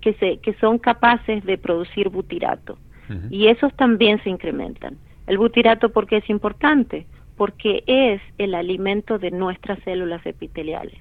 que, 0.00 0.14
se, 0.14 0.38
que 0.38 0.54
son 0.54 0.78
capaces 0.78 1.44
de 1.44 1.58
producir 1.58 2.08
butirato. 2.08 2.78
Y 3.28 3.48
esos 3.48 3.74
también 3.74 4.22
se 4.22 4.30
incrementan. 4.30 4.96
El 5.26 5.36
butirato, 5.36 5.90
¿por 5.90 6.06
qué 6.06 6.18
es 6.18 6.30
importante? 6.30 7.06
Porque 7.36 7.84
es 7.86 8.22
el 8.38 8.54
alimento 8.54 9.18
de 9.18 9.30
nuestras 9.30 9.78
células 9.82 10.24
epiteliales, 10.24 10.98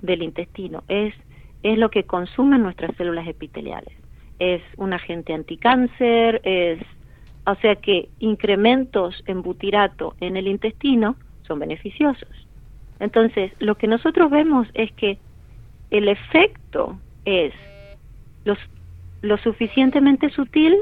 del 0.00 0.22
intestino. 0.22 0.84
Es, 0.88 1.14
es 1.64 1.78
lo 1.78 1.90
que 1.90 2.04
consumen 2.04 2.62
nuestras 2.62 2.94
células 2.96 3.26
epiteliales. 3.26 3.92
Es 4.38 4.62
un 4.76 4.92
agente 4.92 5.32
anticáncer, 5.32 6.40
es 6.44 6.78
o 7.46 7.54
sea 7.56 7.76
que 7.76 8.08
incrementos 8.20 9.22
en 9.26 9.42
butirato 9.42 10.14
en 10.20 10.36
el 10.36 10.46
intestino 10.46 11.16
son 11.46 11.58
beneficiosos. 11.58 12.28
Entonces, 13.00 13.52
lo 13.58 13.76
que 13.76 13.86
nosotros 13.86 14.30
vemos 14.30 14.68
es 14.74 14.92
que 14.92 15.18
el 15.90 16.08
efecto 16.08 16.98
es 17.24 17.52
lo 19.22 19.38
suficientemente 19.38 20.28
sutil, 20.30 20.76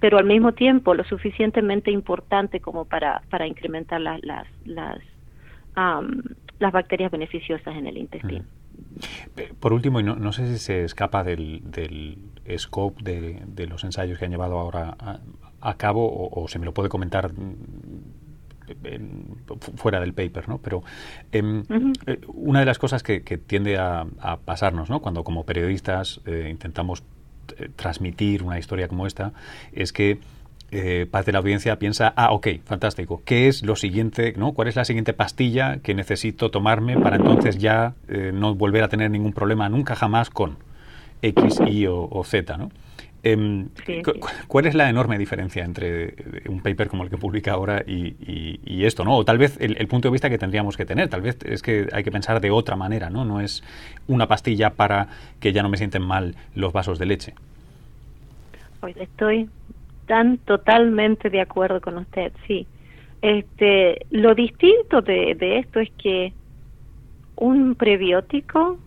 pero 0.00 0.18
al 0.18 0.24
mismo 0.24 0.52
tiempo 0.52 0.94
lo 0.94 1.04
suficientemente 1.04 1.92
importante 1.92 2.58
como 2.58 2.84
para, 2.84 3.22
para 3.30 3.46
incrementar 3.46 4.00
las, 4.00 4.20
las, 4.24 4.46
las, 4.64 4.98
las 6.58 6.72
bacterias 6.72 7.10
beneficiosas 7.12 7.76
en 7.76 7.86
el 7.86 7.98
intestino. 7.98 8.42
Mm. 8.42 8.61
Por 9.60 9.72
último, 9.72 10.00
y 10.00 10.02
no, 10.02 10.16
no, 10.16 10.32
sé 10.32 10.46
si 10.46 10.58
se 10.58 10.84
escapa 10.84 11.24
del, 11.24 11.62
del 11.64 12.18
scope 12.58 13.02
de, 13.02 13.42
de, 13.46 13.66
los 13.66 13.84
ensayos 13.84 14.18
que 14.18 14.24
han 14.24 14.30
llevado 14.30 14.58
ahora 14.58 14.96
a, 14.98 15.20
a 15.62 15.74
cabo 15.74 16.30
o, 16.30 16.48
se 16.48 16.58
me 16.58 16.66
lo 16.66 16.74
puede 16.74 16.88
comentar 16.88 17.32
fuera 19.76 20.00
del 20.00 20.12
paper, 20.12 20.48
¿no? 20.48 20.58
Pero 20.58 20.82
em, 21.30 21.62
eh, 22.06 22.20
una 22.26 22.60
de 22.60 22.66
las 22.66 22.78
cosas 22.78 23.02
que, 23.02 23.20
tiende 23.20 23.78
a, 23.78 24.06
pasarnos, 24.44 24.90
¿no? 24.90 25.00
Cuando 25.00 25.24
como 25.24 25.44
periodistas 25.44 26.20
eh, 26.26 26.48
intentamos 26.50 27.04
eh, 27.56 27.70
transmitir 27.76 28.42
una 28.42 28.58
historia 28.58 28.88
como 28.88 29.06
esta, 29.06 29.32
es 29.72 29.92
que 29.92 30.18
parte 31.10 31.26
de 31.26 31.32
la 31.32 31.38
audiencia 31.38 31.78
piensa, 31.78 32.12
ah, 32.16 32.32
ok, 32.32 32.48
fantástico, 32.64 33.22
¿qué 33.24 33.48
es 33.48 33.62
lo 33.62 33.76
siguiente, 33.76 34.32
¿no? 34.36 34.52
¿Cuál 34.52 34.68
es 34.68 34.76
la 34.76 34.84
siguiente 34.84 35.12
pastilla 35.12 35.78
que 35.82 35.94
necesito 35.94 36.50
tomarme 36.50 36.98
para 36.98 37.16
entonces 37.16 37.58
ya 37.58 37.94
no 38.08 38.54
volver 38.54 38.82
a 38.82 38.88
tener 38.88 39.10
ningún 39.10 39.32
problema 39.32 39.68
nunca 39.68 39.94
jamás 39.94 40.30
con 40.30 40.56
X, 41.20 41.60
Y 41.66 41.86
o, 41.86 42.08
o 42.10 42.24
Z, 42.24 42.56
¿no? 42.56 42.70
Em, 43.24 43.68
¿Cuál 44.48 44.66
es 44.66 44.74
la 44.74 44.90
enorme 44.90 45.16
diferencia 45.16 45.64
entre 45.64 46.04
eh, 46.06 46.14
un 46.48 46.60
paper 46.60 46.88
como 46.88 47.04
el 47.04 47.10
que 47.10 47.16
publica 47.16 47.52
ahora 47.52 47.84
y, 47.86 48.84
esto? 48.84 49.04
¿no? 49.04 49.16
O 49.16 49.24
tal 49.24 49.38
vez 49.38 49.56
el, 49.60 49.86
punto 49.86 50.08
de 50.08 50.12
vista 50.12 50.28
que 50.28 50.38
tendríamos 50.38 50.76
que 50.76 50.84
tener, 50.84 51.08
tal 51.08 51.20
vez 51.22 51.38
es 51.44 51.62
que 51.62 51.86
hay 51.92 52.02
que 52.02 52.10
pensar 52.10 52.40
de 52.40 52.50
otra 52.50 52.74
manera, 52.74 53.10
¿no? 53.10 53.24
No 53.24 53.40
es 53.40 53.62
una 54.08 54.26
pastilla 54.26 54.70
para 54.70 55.06
que 55.38 55.52
ya 55.52 55.62
no 55.62 55.68
me 55.68 55.76
sienten 55.76 56.02
mal 56.02 56.34
los 56.56 56.72
vasos 56.72 56.98
de 56.98 57.06
leche. 57.06 57.34
estoy 58.96 59.48
tan 60.06 60.38
totalmente 60.38 61.30
de 61.30 61.40
acuerdo 61.40 61.80
con 61.80 61.98
usted, 61.98 62.32
sí. 62.46 62.66
Este, 63.20 64.06
lo 64.10 64.34
distinto 64.34 65.00
de, 65.00 65.34
de 65.34 65.58
esto 65.58 65.80
es 65.80 65.90
que 65.92 66.32
un 67.36 67.74
prebiótico 67.74 68.78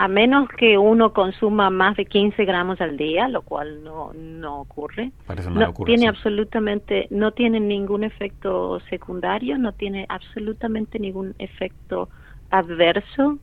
a 0.00 0.08
menos 0.08 0.48
que 0.56 0.78
uno 0.78 1.12
consuma 1.12 1.68
más 1.68 1.94
de 1.94 2.06
15 2.06 2.46
gramos 2.46 2.80
al 2.80 2.96
día, 2.96 3.28
lo 3.28 3.42
cual 3.42 3.84
no, 3.84 4.12
no 4.14 4.62
ocurre. 4.62 5.12
no 5.50 5.74
tiene 5.84 6.08
absolutamente, 6.08 7.06
no 7.10 7.32
tiene 7.32 7.60
ningún 7.60 8.04
efecto 8.04 8.80
secundario, 8.88 9.58
no 9.58 9.72
tiene 9.72 10.06
absolutamente 10.08 10.98
ningún 10.98 11.34
efecto 11.38 12.08
adverso. 12.50 13.36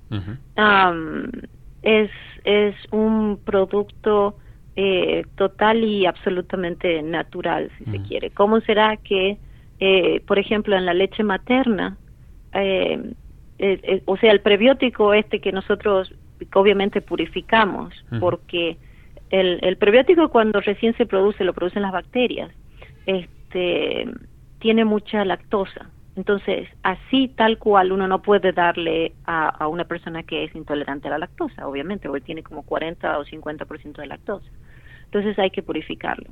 es, 1.84 2.10
es 2.44 2.76
un 2.90 3.40
producto 3.46 4.38
eh, 4.80 5.26
total 5.38 5.84
y 5.84 6.06
absolutamente 6.06 7.02
natural, 7.02 7.72
si 7.80 7.86
se 7.86 8.00
quiere. 8.04 8.30
¿Cómo 8.30 8.62
será 8.62 8.96
que, 8.98 9.40
eh, 9.80 10.22
por 10.28 10.38
ejemplo, 10.38 10.78
en 10.78 10.86
la 10.86 10.94
leche 10.94 11.24
materna, 11.24 11.98
eh, 12.54 13.16
o 14.06 14.18
sea, 14.18 14.32
el 14.32 14.42
prebiótico 14.42 15.16
este 15.16 15.42
que 15.42 15.52
nosotros 15.52 16.14
obviamente 16.54 17.02
purificamos, 17.02 17.92
porque 18.20 18.78
el, 19.32 19.58
el, 19.64 19.78
prebiótico 19.78 20.30
cuando 20.30 20.62
recién 20.62 20.96
se 20.96 21.08
produce, 21.08 21.44
lo 21.44 21.54
producen 21.54 21.82
las 21.82 21.92
bacterias, 21.92 22.52
este, 23.08 24.06
tiene 24.60 24.86
mucha 24.86 25.26
lactosa. 25.26 25.90
Entonces, 26.16 26.70
así 26.84 27.30
tal 27.30 27.58
cual 27.58 27.92
uno 27.92 28.08
no 28.08 28.22
puede 28.22 28.52
darle 28.52 29.14
a, 29.26 29.50
a 29.50 29.68
una 29.70 29.86
persona 29.86 30.22
que 30.22 30.44
es 30.44 30.56
intolerante 30.56 31.08
a 31.08 31.12
la 31.12 31.18
lactosa, 31.18 31.68
obviamente, 31.68 32.08
porque 32.08 32.26
tiene 32.26 32.44
como 32.44 32.62
40 32.62 33.18
o 33.18 33.26
50% 33.26 33.96
de 33.96 34.06
lactosa. 34.06 34.46
Entonces 35.08 35.40
hay 35.40 35.50
que 35.50 35.64
purificarlo. 35.64 36.30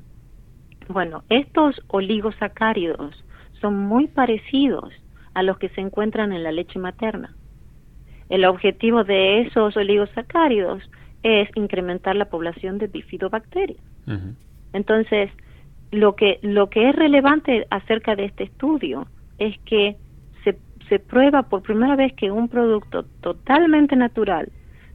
Bueno, 0.87 1.23
estos 1.29 1.81
oligosacáridos 1.87 3.23
son 3.61 3.79
muy 3.79 4.07
parecidos 4.07 4.93
a 5.33 5.43
los 5.43 5.57
que 5.57 5.69
se 5.69 5.81
encuentran 5.81 6.31
en 6.31 6.43
la 6.43 6.51
leche 6.51 6.79
materna. 6.79 7.35
El 8.29 8.45
objetivo 8.45 9.03
de 9.03 9.41
esos 9.41 9.75
oligosacáridos 9.77 10.83
es 11.23 11.49
incrementar 11.55 12.15
la 12.15 12.25
población 12.25 12.77
de 12.77 12.87
bifidobacterias. 12.87 13.81
Entonces, 14.73 15.31
lo 15.91 16.15
que, 16.15 16.39
lo 16.41 16.69
que 16.69 16.89
es 16.89 16.95
relevante 16.95 17.65
acerca 17.69 18.15
de 18.15 18.25
este 18.25 18.43
estudio 18.43 19.07
es 19.37 19.57
que 19.65 19.95
se, 20.43 20.57
se 20.89 20.99
prueba 20.99 21.43
por 21.43 21.63
primera 21.63 21.95
vez 21.95 22.13
que 22.13 22.31
un 22.31 22.47
producto 22.47 23.03
totalmente 23.21 23.95
natural, 23.95 24.51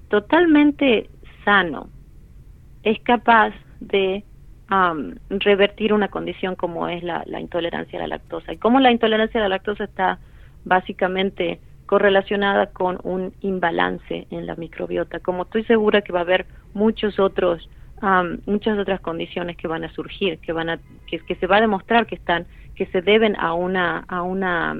totalmente 0.08 1.08
sano, 1.44 1.88
es 2.82 3.00
capaz 3.00 3.52
de 3.80 4.24
revertir 5.30 5.92
una 5.92 6.08
condición 6.08 6.54
como 6.54 6.88
es 6.88 7.02
la, 7.02 7.24
la, 7.26 7.40
intolerancia 7.40 7.98
a 7.98 8.02
la 8.02 8.08
lactosa. 8.08 8.52
Y 8.52 8.56
como 8.56 8.78
la 8.78 8.92
intolerancia 8.92 9.40
a 9.40 9.42
la 9.42 9.48
lactosa 9.48 9.84
está 9.84 10.20
básicamente 10.64 11.58
correlacionada 11.86 12.66
con 12.66 13.00
un 13.02 13.32
imbalance 13.40 14.28
en 14.30 14.46
la 14.46 14.54
microbiota. 14.54 15.18
Como 15.18 15.42
estoy 15.42 15.64
segura 15.64 16.02
que 16.02 16.12
va 16.12 16.20
a 16.20 16.22
haber 16.22 16.46
muchos 16.72 17.18
otros, 17.18 17.68
muchas 18.46 18.78
otras 18.78 19.00
condiciones 19.00 19.56
que 19.56 19.66
van 19.66 19.82
a 19.82 19.92
surgir, 19.92 20.38
que 20.38 20.52
van 20.52 20.70
a, 20.70 20.78
que, 21.08 21.18
que, 21.18 21.34
se 21.34 21.48
va 21.48 21.56
a 21.56 21.60
demostrar 21.60 22.06
que 22.06 22.14
están, 22.14 22.46
que 22.76 22.86
se 22.86 23.02
deben 23.02 23.34
a 23.40 23.54
una, 23.54 24.04
a 24.06 24.22
una, 24.22 24.76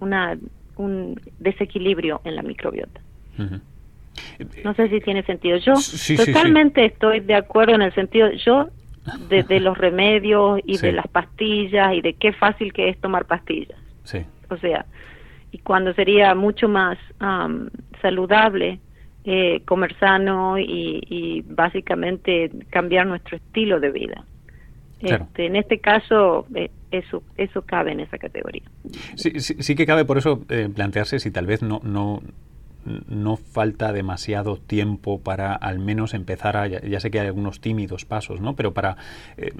una 0.00 0.38
un 0.76 1.20
desequilibrio 1.38 2.20
en 2.24 2.36
la 2.36 2.42
microbiota. 2.42 3.00
No 4.64 4.74
sé 4.74 4.88
si 4.88 5.00
tiene 5.00 5.22
sentido. 5.22 5.56
Yo 5.58 5.74
totalmente 6.16 6.84
estoy 6.84 7.20
de 7.20 7.34
acuerdo 7.34 7.74
en 7.74 7.82
el 7.82 7.94
sentido, 7.94 8.30
yo 8.32 8.68
de, 9.28 9.60
los 9.60 9.78
remedios 9.78 10.60
y 10.64 10.78
de 10.78 10.92
las 10.92 11.06
pastillas 11.08 11.94
y 11.94 12.00
de 12.00 12.14
qué 12.14 12.32
fácil 12.32 12.72
que 12.72 12.88
es 12.88 13.00
tomar 13.00 13.26
pastillas. 13.26 13.78
O 14.48 14.56
sea, 14.58 14.86
y 15.50 15.58
cuando 15.58 15.92
sería 15.94 16.34
mucho 16.34 16.68
más 16.68 16.98
saludable 18.02 18.80
eh, 19.24 19.62
comer 19.64 19.98
sano 19.98 20.56
y, 20.56 21.44
básicamente 21.48 22.48
cambiar 22.70 23.06
nuestro 23.06 23.36
estilo 23.36 23.80
de 23.80 23.90
vida. 23.90 24.24
Este, 25.00 25.46
en 25.46 25.56
este 25.56 25.78
caso, 25.78 26.46
eh, 26.54 26.70
eso, 26.90 27.22
eso 27.36 27.62
cabe 27.62 27.92
en 27.92 28.00
esa 28.00 28.18
categoría. 28.18 28.62
Sí, 29.16 29.40
sí, 29.40 29.74
que 29.74 29.84
cabe 29.84 30.04
por 30.04 30.16
eso 30.16 30.44
eh, 30.48 30.68
plantearse 30.72 31.18
si 31.18 31.30
tal 31.30 31.46
vez 31.46 31.60
no, 31.60 31.80
no, 31.82 32.22
no 33.08 33.36
falta 33.36 33.92
demasiado 33.92 34.56
tiempo 34.56 35.20
para 35.20 35.54
al 35.54 35.78
menos 35.78 36.14
empezar 36.14 36.56
a, 36.56 36.66
ya, 36.66 37.00
sé 37.00 37.10
que 37.10 37.20
hay 37.20 37.26
algunos 37.26 37.60
tímidos 37.60 38.04
pasos, 38.04 38.40
¿no? 38.40 38.54
Pero 38.54 38.72
para, 38.72 38.96
eh, 39.36 39.52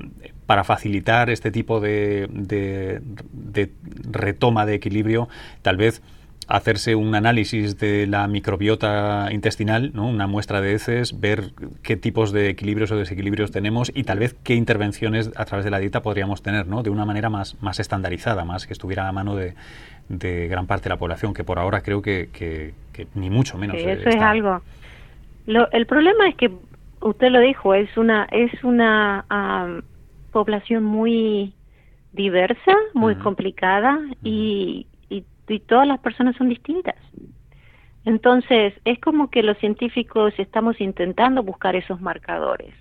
para 0.46 0.64
facilitar 0.64 1.30
este 1.30 1.50
tipo 1.50 1.80
de, 1.80 2.28
de, 2.30 3.70
retoma 4.10 4.66
de 4.66 4.74
equilibrio, 4.74 5.28
tal 5.62 5.76
vez 5.76 6.02
hacerse 6.48 6.94
un 6.94 7.14
análisis 7.16 7.76
de 7.76 8.06
la 8.06 8.28
microbiota 8.28 9.28
intestinal, 9.32 9.90
¿no? 9.94 10.06
una 10.06 10.28
muestra 10.28 10.60
de 10.60 10.74
heces, 10.74 11.18
ver 11.18 11.52
qué 11.82 11.96
tipos 11.96 12.30
de 12.30 12.50
equilibrios 12.50 12.92
o 12.92 12.96
desequilibrios 12.96 13.50
tenemos 13.50 13.90
y 13.92 14.04
tal 14.04 14.20
vez 14.20 14.36
qué 14.44 14.54
intervenciones 14.54 15.32
a 15.34 15.44
través 15.44 15.64
de 15.64 15.72
la 15.72 15.80
dieta 15.80 16.02
podríamos 16.02 16.42
tener, 16.42 16.68
¿no? 16.68 16.84
de 16.84 16.90
una 16.90 17.04
manera 17.04 17.30
más, 17.30 17.60
más 17.60 17.80
estandarizada, 17.80 18.44
más 18.44 18.68
que 18.68 18.74
estuviera 18.74 19.08
a 19.08 19.12
mano 19.12 19.34
de, 19.34 19.54
de 20.09 20.49
gran 20.49 20.66
parte 20.66 20.85
de 20.85 20.90
la 20.90 20.99
población, 20.99 21.35
que 21.35 21.45
por 21.45 21.59
ahora 21.59 21.83
creo 21.83 22.03
que, 22.03 22.29
que, 22.33 22.75
ni 23.14 23.31
mucho 23.31 23.59
menos. 23.59 23.77
eso 23.77 24.09
es 24.09 24.16
algo. 24.16 24.62
Lo, 25.47 25.71
el 25.73 25.87
problema 25.87 26.29
es 26.29 26.35
que 26.37 26.51
usted 27.01 27.31
lo 27.31 27.40
dijo, 27.40 27.75
es 27.75 27.97
una 27.97 28.25
es 28.31 28.53
una 28.64 29.25
población 30.33 30.85
muy 30.85 31.55
diversa, 32.12 32.75
muy 32.95 33.14
complicada 33.16 34.01
y, 34.23 34.87
y, 35.09 35.25
todas 35.61 35.87
las 35.87 36.01
personas 36.01 36.35
son 36.37 36.49
distintas. 36.49 36.97
Entonces, 38.05 38.75
es 38.85 38.99
como 39.01 39.31
que 39.31 39.42
los 39.42 39.57
científicos 39.59 40.35
estamos 40.38 40.81
intentando 40.81 41.42
buscar 41.42 41.77
esos 41.77 42.01
marcadores 42.01 42.75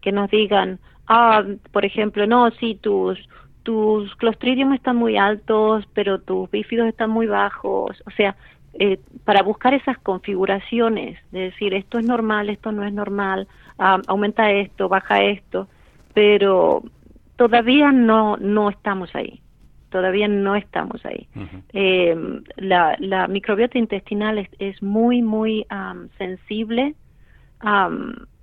que 0.00 0.12
nos 0.12 0.30
digan, 0.30 0.78
ah, 1.06 1.44
por 1.72 1.84
ejemplo, 1.84 2.26
no, 2.26 2.50
si 2.52 2.74
tus 2.74 3.18
tus 3.62 4.14
clostridium 4.16 4.72
están 4.72 4.96
muy 4.96 5.16
altos, 5.16 5.86
pero 5.94 6.20
tus 6.20 6.50
bífidos 6.50 6.88
están 6.88 7.10
muy 7.10 7.26
bajos, 7.26 8.02
o 8.06 8.10
sea, 8.10 8.36
eh, 8.74 8.98
para 9.24 9.42
buscar 9.42 9.74
esas 9.74 9.98
configuraciones, 9.98 11.18
de 11.32 11.40
decir 11.40 11.74
esto 11.74 11.98
es 11.98 12.04
normal, 12.04 12.48
esto 12.48 12.72
no 12.72 12.84
es 12.84 12.92
normal, 12.92 13.48
aumenta 13.78 14.50
esto, 14.52 14.88
baja 14.88 15.22
esto, 15.22 15.68
pero 16.14 16.82
todavía 17.36 17.90
no, 17.90 18.36
no 18.36 18.70
estamos 18.70 19.14
ahí, 19.14 19.40
todavía 19.90 20.28
no 20.28 20.54
estamos 20.54 21.04
ahí. 21.04 21.26
eh, 21.72 22.16
la, 22.56 22.96
la, 22.98 23.26
microbiota 23.26 23.78
intestinal 23.78 24.38
es, 24.38 24.48
es 24.58 24.82
muy, 24.82 25.22
muy 25.22 25.66
sensible 26.16 26.94
a, 27.60 27.90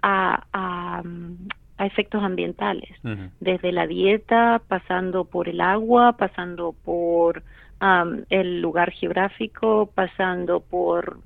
a, 0.01 1.03
a 1.78 1.86
efectos 1.86 2.24
ambientales, 2.24 2.90
desde 3.40 3.72
la 3.72 3.88
dieta, 3.88 4.62
pasando 4.68 5.26
por 5.26 5.48
el 5.48 5.62
agua, 5.62 6.13
pasando 6.18 6.74
por 6.84 7.44
el 8.30 8.62
lugar 8.62 8.92
geográfico, 8.92 9.90
pasando 9.94 10.60
por 10.62 11.20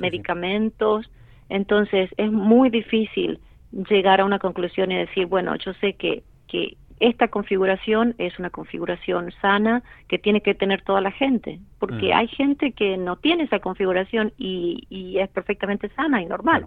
medicamentos. 0.00 1.10
Entonces 1.48 2.10
es 2.16 2.30
muy 2.30 2.70
difícil 2.70 3.40
llegar 3.88 4.20
a 4.20 4.24
una 4.24 4.38
conclusión 4.38 4.92
y 4.92 4.96
decir, 4.96 5.26
bueno, 5.26 5.56
yo 5.56 5.72
sé 5.74 5.94
que, 5.94 6.22
que 6.46 6.76
esta 7.00 7.28
configuración 7.28 8.14
es 8.18 8.38
una 8.38 8.50
configuración 8.50 9.32
sana 9.40 9.82
que 10.08 10.18
tiene 10.18 10.40
que 10.40 10.54
tener 10.54 10.82
toda 10.82 11.00
la 11.00 11.10
gente, 11.10 11.60
porque 11.78 12.12
hay 12.12 12.28
gente 12.28 12.72
que 12.72 12.96
no 12.96 13.16
tiene 13.16 13.44
esa 13.44 13.60
configuración 13.60 14.32
y, 14.36 14.86
y 14.90 15.18
es 15.18 15.28
perfectamente 15.28 15.88
sana 15.90 16.22
y 16.22 16.26
normal. 16.26 16.66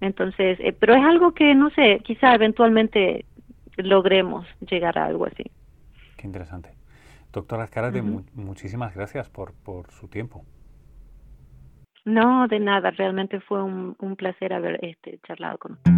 Entonces, 0.00 0.58
eh, 0.60 0.72
pero 0.78 0.94
es 0.94 1.04
algo 1.04 1.32
que, 1.32 1.54
no 1.54 1.70
sé, 1.70 2.00
quizá 2.02 2.34
eventualmente 2.34 3.24
logremos 3.76 4.46
llegar 4.68 4.98
a 4.98 5.06
algo 5.06 5.26
así. 5.26 5.44
Qué 6.16 6.26
interesante. 6.26 6.70
Doctora 7.32 7.64
Azcárate, 7.64 8.02
muchísimas 8.02 8.94
gracias 8.94 9.28
por, 9.28 9.52
por 9.62 9.90
su 9.92 10.08
tiempo. 10.08 10.44
No, 12.04 12.48
de 12.48 12.58
nada, 12.58 12.90
realmente 12.90 13.40
fue 13.40 13.62
un, 13.62 13.94
un 13.98 14.16
placer 14.16 14.52
haber 14.52 14.84
este, 14.84 15.20
charlado 15.26 15.58
con 15.58 15.72
usted. 15.72 15.90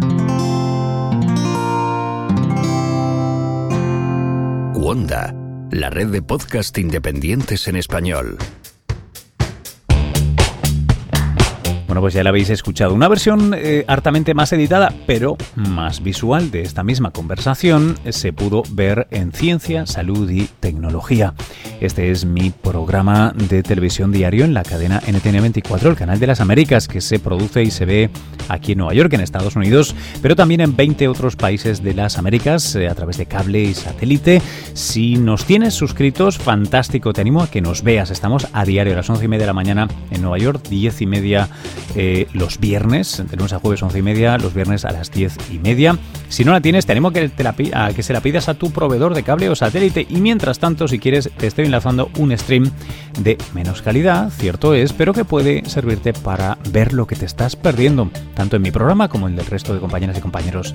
Wanda, 4.75 5.33
la 5.71 5.89
red 5.89 6.07
de 6.11 6.21
podcast 6.21 6.77
independientes 6.77 7.67
en 7.67 7.77
español. 7.77 8.37
Bueno, 11.93 12.01
pues 12.01 12.15
ya 12.15 12.23
la 12.23 12.31
habéis 12.31 12.49
escuchado. 12.49 12.95
Una 12.95 13.07
versión 13.07 13.53
eh, 13.55 13.85
hartamente 13.87 14.33
más 14.33 14.51
editada, 14.51 14.91
pero 15.05 15.37
más 15.53 16.01
visual 16.01 16.49
de 16.49 16.63
esta 16.63 16.81
misma 16.81 17.11
conversación 17.11 17.99
se 18.09 18.33
pudo 18.33 18.63
ver 18.71 19.05
en 19.11 19.31
Ciencia, 19.31 19.85
Salud 19.85 20.27
y 20.27 20.47
Tecnología. 20.59 21.35
Este 21.81 22.09
es 22.09 22.25
mi 22.25 22.49
programa 22.49 23.31
de 23.35 23.61
televisión 23.61 24.11
diario 24.11 24.43
en 24.43 24.55
la 24.55 24.63
cadena 24.63 25.03
NTN 25.05 25.39
24, 25.39 25.91
el 25.91 25.95
canal 25.95 26.19
de 26.19 26.25
las 26.25 26.41
Américas, 26.41 26.87
que 26.87 26.99
se 26.99 27.19
produce 27.19 27.61
y 27.61 27.69
se 27.69 27.85
ve 27.85 28.09
aquí 28.49 28.71
en 28.71 28.79
Nueva 28.79 28.95
York, 28.95 29.13
en 29.13 29.21
Estados 29.21 29.55
Unidos, 29.55 29.95
pero 30.23 30.35
también 30.35 30.61
en 30.61 30.75
20 30.75 31.07
otros 31.07 31.35
países 31.35 31.83
de 31.83 31.93
las 31.93 32.17
Américas 32.17 32.75
eh, 32.75 32.87
a 32.87 32.95
través 32.95 33.17
de 33.17 33.27
cable 33.27 33.61
y 33.61 33.75
satélite. 33.75 34.41
Si 34.73 35.17
nos 35.17 35.45
tienes 35.45 35.75
suscritos, 35.75 36.39
fantástico, 36.39 37.13
te 37.13 37.21
animo 37.21 37.43
a 37.43 37.51
que 37.51 37.61
nos 37.61 37.83
veas. 37.83 38.09
Estamos 38.09 38.47
a 38.51 38.65
diario 38.65 38.93
a 38.93 38.95
las 38.95 39.09
11 39.11 39.25
y 39.25 39.27
media 39.27 39.43
de 39.43 39.47
la 39.47 39.53
mañana 39.53 39.87
en 40.09 40.23
Nueva 40.23 40.39
York, 40.39 40.67
10 40.67 41.01
y 41.01 41.05
media 41.05 41.49
eh, 41.95 42.27
los 42.33 42.59
viernes, 42.59 43.23
de 43.29 43.37
lunes 43.37 43.53
a 43.53 43.59
jueves 43.59 43.81
11 43.83 43.99
y 43.99 44.01
media, 44.01 44.37
los 44.37 44.53
viernes 44.53 44.85
a 44.85 44.91
las 44.91 45.11
10 45.11 45.37
y 45.51 45.59
media. 45.59 45.97
Si 46.29 46.43
no 46.43 46.51
la 46.51 46.61
tienes, 46.61 46.85
tenemos 46.85 47.13
que, 47.13 47.29
te 47.29 47.43
la, 47.43 47.55
a 47.73 47.93
que 47.93 48.03
se 48.03 48.13
la 48.13 48.21
pidas 48.21 48.49
a 48.49 48.55
tu 48.55 48.71
proveedor 48.71 49.13
de 49.13 49.23
cable 49.23 49.49
o 49.49 49.55
satélite. 49.55 50.05
Y 50.09 50.17
mientras 50.17 50.59
tanto, 50.59 50.87
si 50.87 50.99
quieres, 50.99 51.29
te 51.37 51.47
estoy 51.47 51.65
enlazando 51.65 52.09
un 52.17 52.35
stream 52.37 52.71
de 53.19 53.37
menos 53.53 53.81
calidad, 53.81 54.29
cierto 54.31 54.73
es, 54.73 54.93
pero 54.93 55.13
que 55.13 55.25
puede 55.25 55.63
servirte 55.69 56.13
para 56.13 56.57
ver 56.71 56.93
lo 56.93 57.05
que 57.05 57.15
te 57.15 57.25
estás 57.25 57.55
perdiendo, 57.55 58.09
tanto 58.33 58.55
en 58.55 58.61
mi 58.61 58.71
programa 58.71 59.07
como 59.07 59.27
en 59.27 59.37
el 59.37 59.45
resto 59.45 59.73
de 59.73 59.79
compañeras 59.79 60.17
y 60.17 60.21
compañeros 60.21 60.73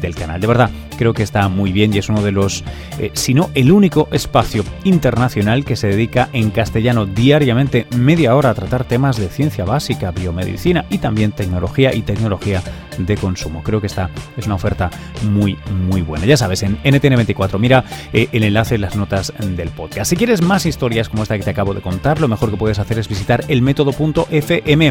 del 0.00 0.14
canal. 0.14 0.40
De 0.40 0.46
verdad, 0.46 0.70
creo 0.96 1.12
que 1.12 1.22
está 1.22 1.48
muy 1.48 1.72
bien 1.72 1.92
y 1.92 1.98
es 1.98 2.08
uno 2.08 2.22
de 2.22 2.32
los, 2.32 2.64
eh, 2.98 3.10
si 3.14 3.34
no 3.34 3.50
el 3.54 3.72
único 3.72 4.08
espacio 4.12 4.64
internacional 4.84 5.64
que 5.64 5.76
se 5.76 5.88
dedica 5.88 6.28
en 6.32 6.50
castellano 6.50 7.06
diariamente 7.06 7.86
media 7.96 8.36
hora 8.36 8.50
a 8.50 8.54
tratar 8.54 8.84
temas 8.84 9.16
de 9.16 9.28
ciencia 9.28 9.64
básica, 9.64 10.12
biomedicina 10.50 10.84
y 10.90 10.98
también 10.98 11.32
tecnología 11.32 11.94
y 11.94 12.02
tecnología 12.02 12.62
de 12.98 13.16
consumo. 13.16 13.62
Creo 13.62 13.80
que 13.80 13.86
esta 13.86 14.10
es 14.36 14.46
una 14.46 14.56
oferta 14.56 14.90
muy, 15.30 15.56
muy 15.88 16.02
buena. 16.02 16.26
Ya 16.26 16.36
sabes, 16.36 16.62
en 16.62 16.82
NTN24, 16.82 17.58
mira 17.58 17.84
eh, 18.12 18.28
el 18.32 18.44
enlace 18.44 18.74
en 18.74 18.82
las 18.82 18.96
notas 18.96 19.32
del 19.38 19.68
podcast. 19.70 20.10
Si 20.10 20.16
quieres 20.16 20.42
más 20.42 20.66
historias 20.66 21.08
como 21.08 21.22
esta 21.22 21.38
que 21.38 21.44
te 21.44 21.50
acabo 21.50 21.74
de 21.74 21.80
contar, 21.80 22.20
lo 22.20 22.28
mejor 22.28 22.50
que 22.50 22.56
puedes 22.56 22.78
hacer 22.78 22.98
es 22.98 23.08
visitar 23.08 23.44
el 23.48 23.62
método.fm. 23.62 24.90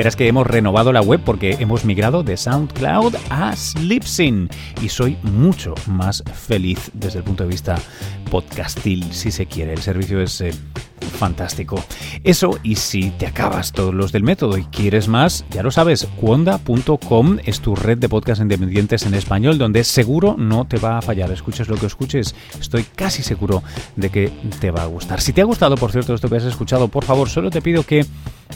Verás 0.00 0.16
que 0.16 0.26
hemos 0.26 0.46
renovado 0.46 0.94
la 0.94 1.02
web 1.02 1.20
porque 1.22 1.58
hemos 1.60 1.84
migrado 1.84 2.22
de 2.22 2.38
SoundCloud 2.38 3.16
a 3.28 3.54
Slipsyn 3.54 4.48
y 4.80 4.88
soy 4.88 5.18
mucho 5.22 5.74
más 5.88 6.24
feliz 6.32 6.90
desde 6.94 7.18
el 7.18 7.24
punto 7.24 7.44
de 7.44 7.50
vista 7.50 7.76
podcastil, 8.30 9.12
si 9.12 9.30
se 9.30 9.44
quiere. 9.44 9.74
El 9.74 9.82
servicio 9.82 10.22
es 10.22 10.40
eh, 10.40 10.54
fantástico. 11.18 11.84
Eso, 12.24 12.58
y 12.62 12.76
si 12.76 13.10
te 13.10 13.26
acabas 13.26 13.72
todos 13.72 13.92
los 13.92 14.10
del 14.10 14.22
método 14.22 14.56
y 14.56 14.64
quieres 14.64 15.06
más, 15.06 15.44
ya 15.50 15.62
lo 15.62 15.70
sabes, 15.70 16.08
cuonda.com 16.18 17.36
es 17.44 17.60
tu 17.60 17.76
red 17.76 17.98
de 17.98 18.08
podcast 18.08 18.40
independientes 18.40 19.04
en 19.04 19.12
español, 19.12 19.58
donde 19.58 19.84
seguro 19.84 20.34
no 20.38 20.66
te 20.66 20.78
va 20.78 20.96
a 20.96 21.02
fallar. 21.02 21.30
Escuches 21.30 21.68
lo 21.68 21.76
que 21.76 21.84
escuches, 21.84 22.34
estoy 22.58 22.84
casi 22.84 23.22
seguro 23.22 23.62
de 23.96 24.08
que 24.08 24.32
te 24.60 24.70
va 24.70 24.84
a 24.84 24.86
gustar. 24.86 25.20
Si 25.20 25.34
te 25.34 25.42
ha 25.42 25.44
gustado, 25.44 25.76
por 25.76 25.92
cierto, 25.92 26.14
esto 26.14 26.30
que 26.30 26.36
has 26.36 26.44
escuchado, 26.44 26.88
por 26.88 27.04
favor, 27.04 27.28
solo 27.28 27.50
te 27.50 27.60
pido 27.60 27.82
que 27.82 28.06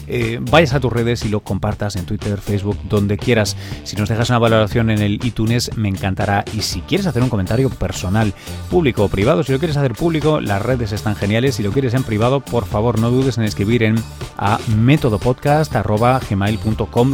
eh, 0.07 0.39
vayas 0.41 0.73
a 0.73 0.79
tus 0.79 0.91
redes 0.91 1.25
y 1.25 1.29
lo 1.29 1.39
compartas 1.41 1.95
en 1.95 2.05
Twitter, 2.05 2.39
Facebook, 2.39 2.77
donde 2.89 3.17
quieras. 3.17 3.55
Si 3.83 3.95
nos 3.95 4.09
dejas 4.09 4.29
una 4.29 4.39
valoración 4.39 4.89
en 4.89 5.01
el 5.01 5.23
iTunes, 5.25 5.71
me 5.75 5.89
encantará. 5.89 6.45
Y 6.53 6.61
si 6.61 6.81
quieres 6.81 7.07
hacer 7.07 7.23
un 7.23 7.29
comentario 7.29 7.69
personal, 7.69 8.33
público 8.69 9.05
o 9.05 9.09
privado, 9.09 9.43
si 9.43 9.51
lo 9.51 9.59
quieres 9.59 9.77
hacer 9.77 9.93
público, 9.93 10.39
las 10.41 10.61
redes 10.61 10.91
están 10.91 11.15
geniales. 11.15 11.55
Si 11.55 11.63
lo 11.63 11.71
quieres 11.71 11.93
en 11.93 12.03
privado, 12.03 12.39
por 12.39 12.65
favor, 12.65 12.99
no 12.99 13.11
dudes 13.11 13.37
en 13.37 13.43
escribir 13.43 13.83
en 13.83 14.01
a. 14.37 14.59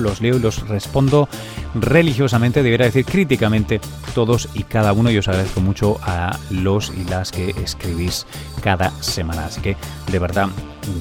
Los 0.02 0.22
leo 0.22 0.38
y 0.38 0.39
los 0.39 0.67
respondo 0.67 1.30
religiosamente, 1.76 2.63
debería 2.63 2.86
decir 2.86 3.06
críticamente, 3.06 3.82
todos 4.13 4.50
y 4.54 4.63
cada 4.63 4.94
uno. 4.94 5.12
Y 5.12 5.17
os 5.17 5.28
agradezco 5.28 5.62
mucho 5.62 6.00
a 6.04 6.38
los 6.50 6.91
y 6.96 7.04
las 7.06 7.32
que 7.32 7.52
escribís 7.63 8.26
cada 8.62 8.91
semana. 9.02 9.46
Así 9.46 9.62
que, 9.62 9.76
de 10.12 10.20
verdad, 10.20 10.50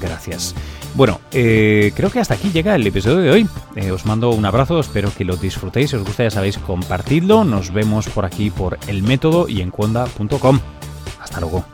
gracias. 0.01 0.55
Bueno, 0.95 1.21
eh, 1.33 1.93
creo 1.95 2.11
que 2.11 2.21
hasta 2.21 2.35
aquí 2.35 2.51
llega 2.51 2.75
el 2.75 2.87
episodio 2.87 3.19
de 3.19 3.31
hoy. 3.31 3.49
Eh, 3.77 3.91
os 3.93 4.07
mando 4.07 4.31
un 4.31 4.45
abrazo, 4.45 4.81
espero 4.81 5.13
que 5.17 5.25
lo 5.25 5.37
disfrutéis. 5.37 5.91
Si 5.91 5.97
os 5.97 6.05
gusta, 6.05 6.25
ya 6.25 6.31
sabéis, 6.31 6.59
compartidlo. 6.59 7.45
Nos 7.45 7.73
vemos 7.73 8.09
por 8.09 8.25
aquí 8.25 8.51
por 8.51 8.79
el 8.87 9.03
método 9.03 9.49
y 9.49 9.61
en. 9.61 9.73
Hasta 11.21 11.41
luego. 11.41 11.65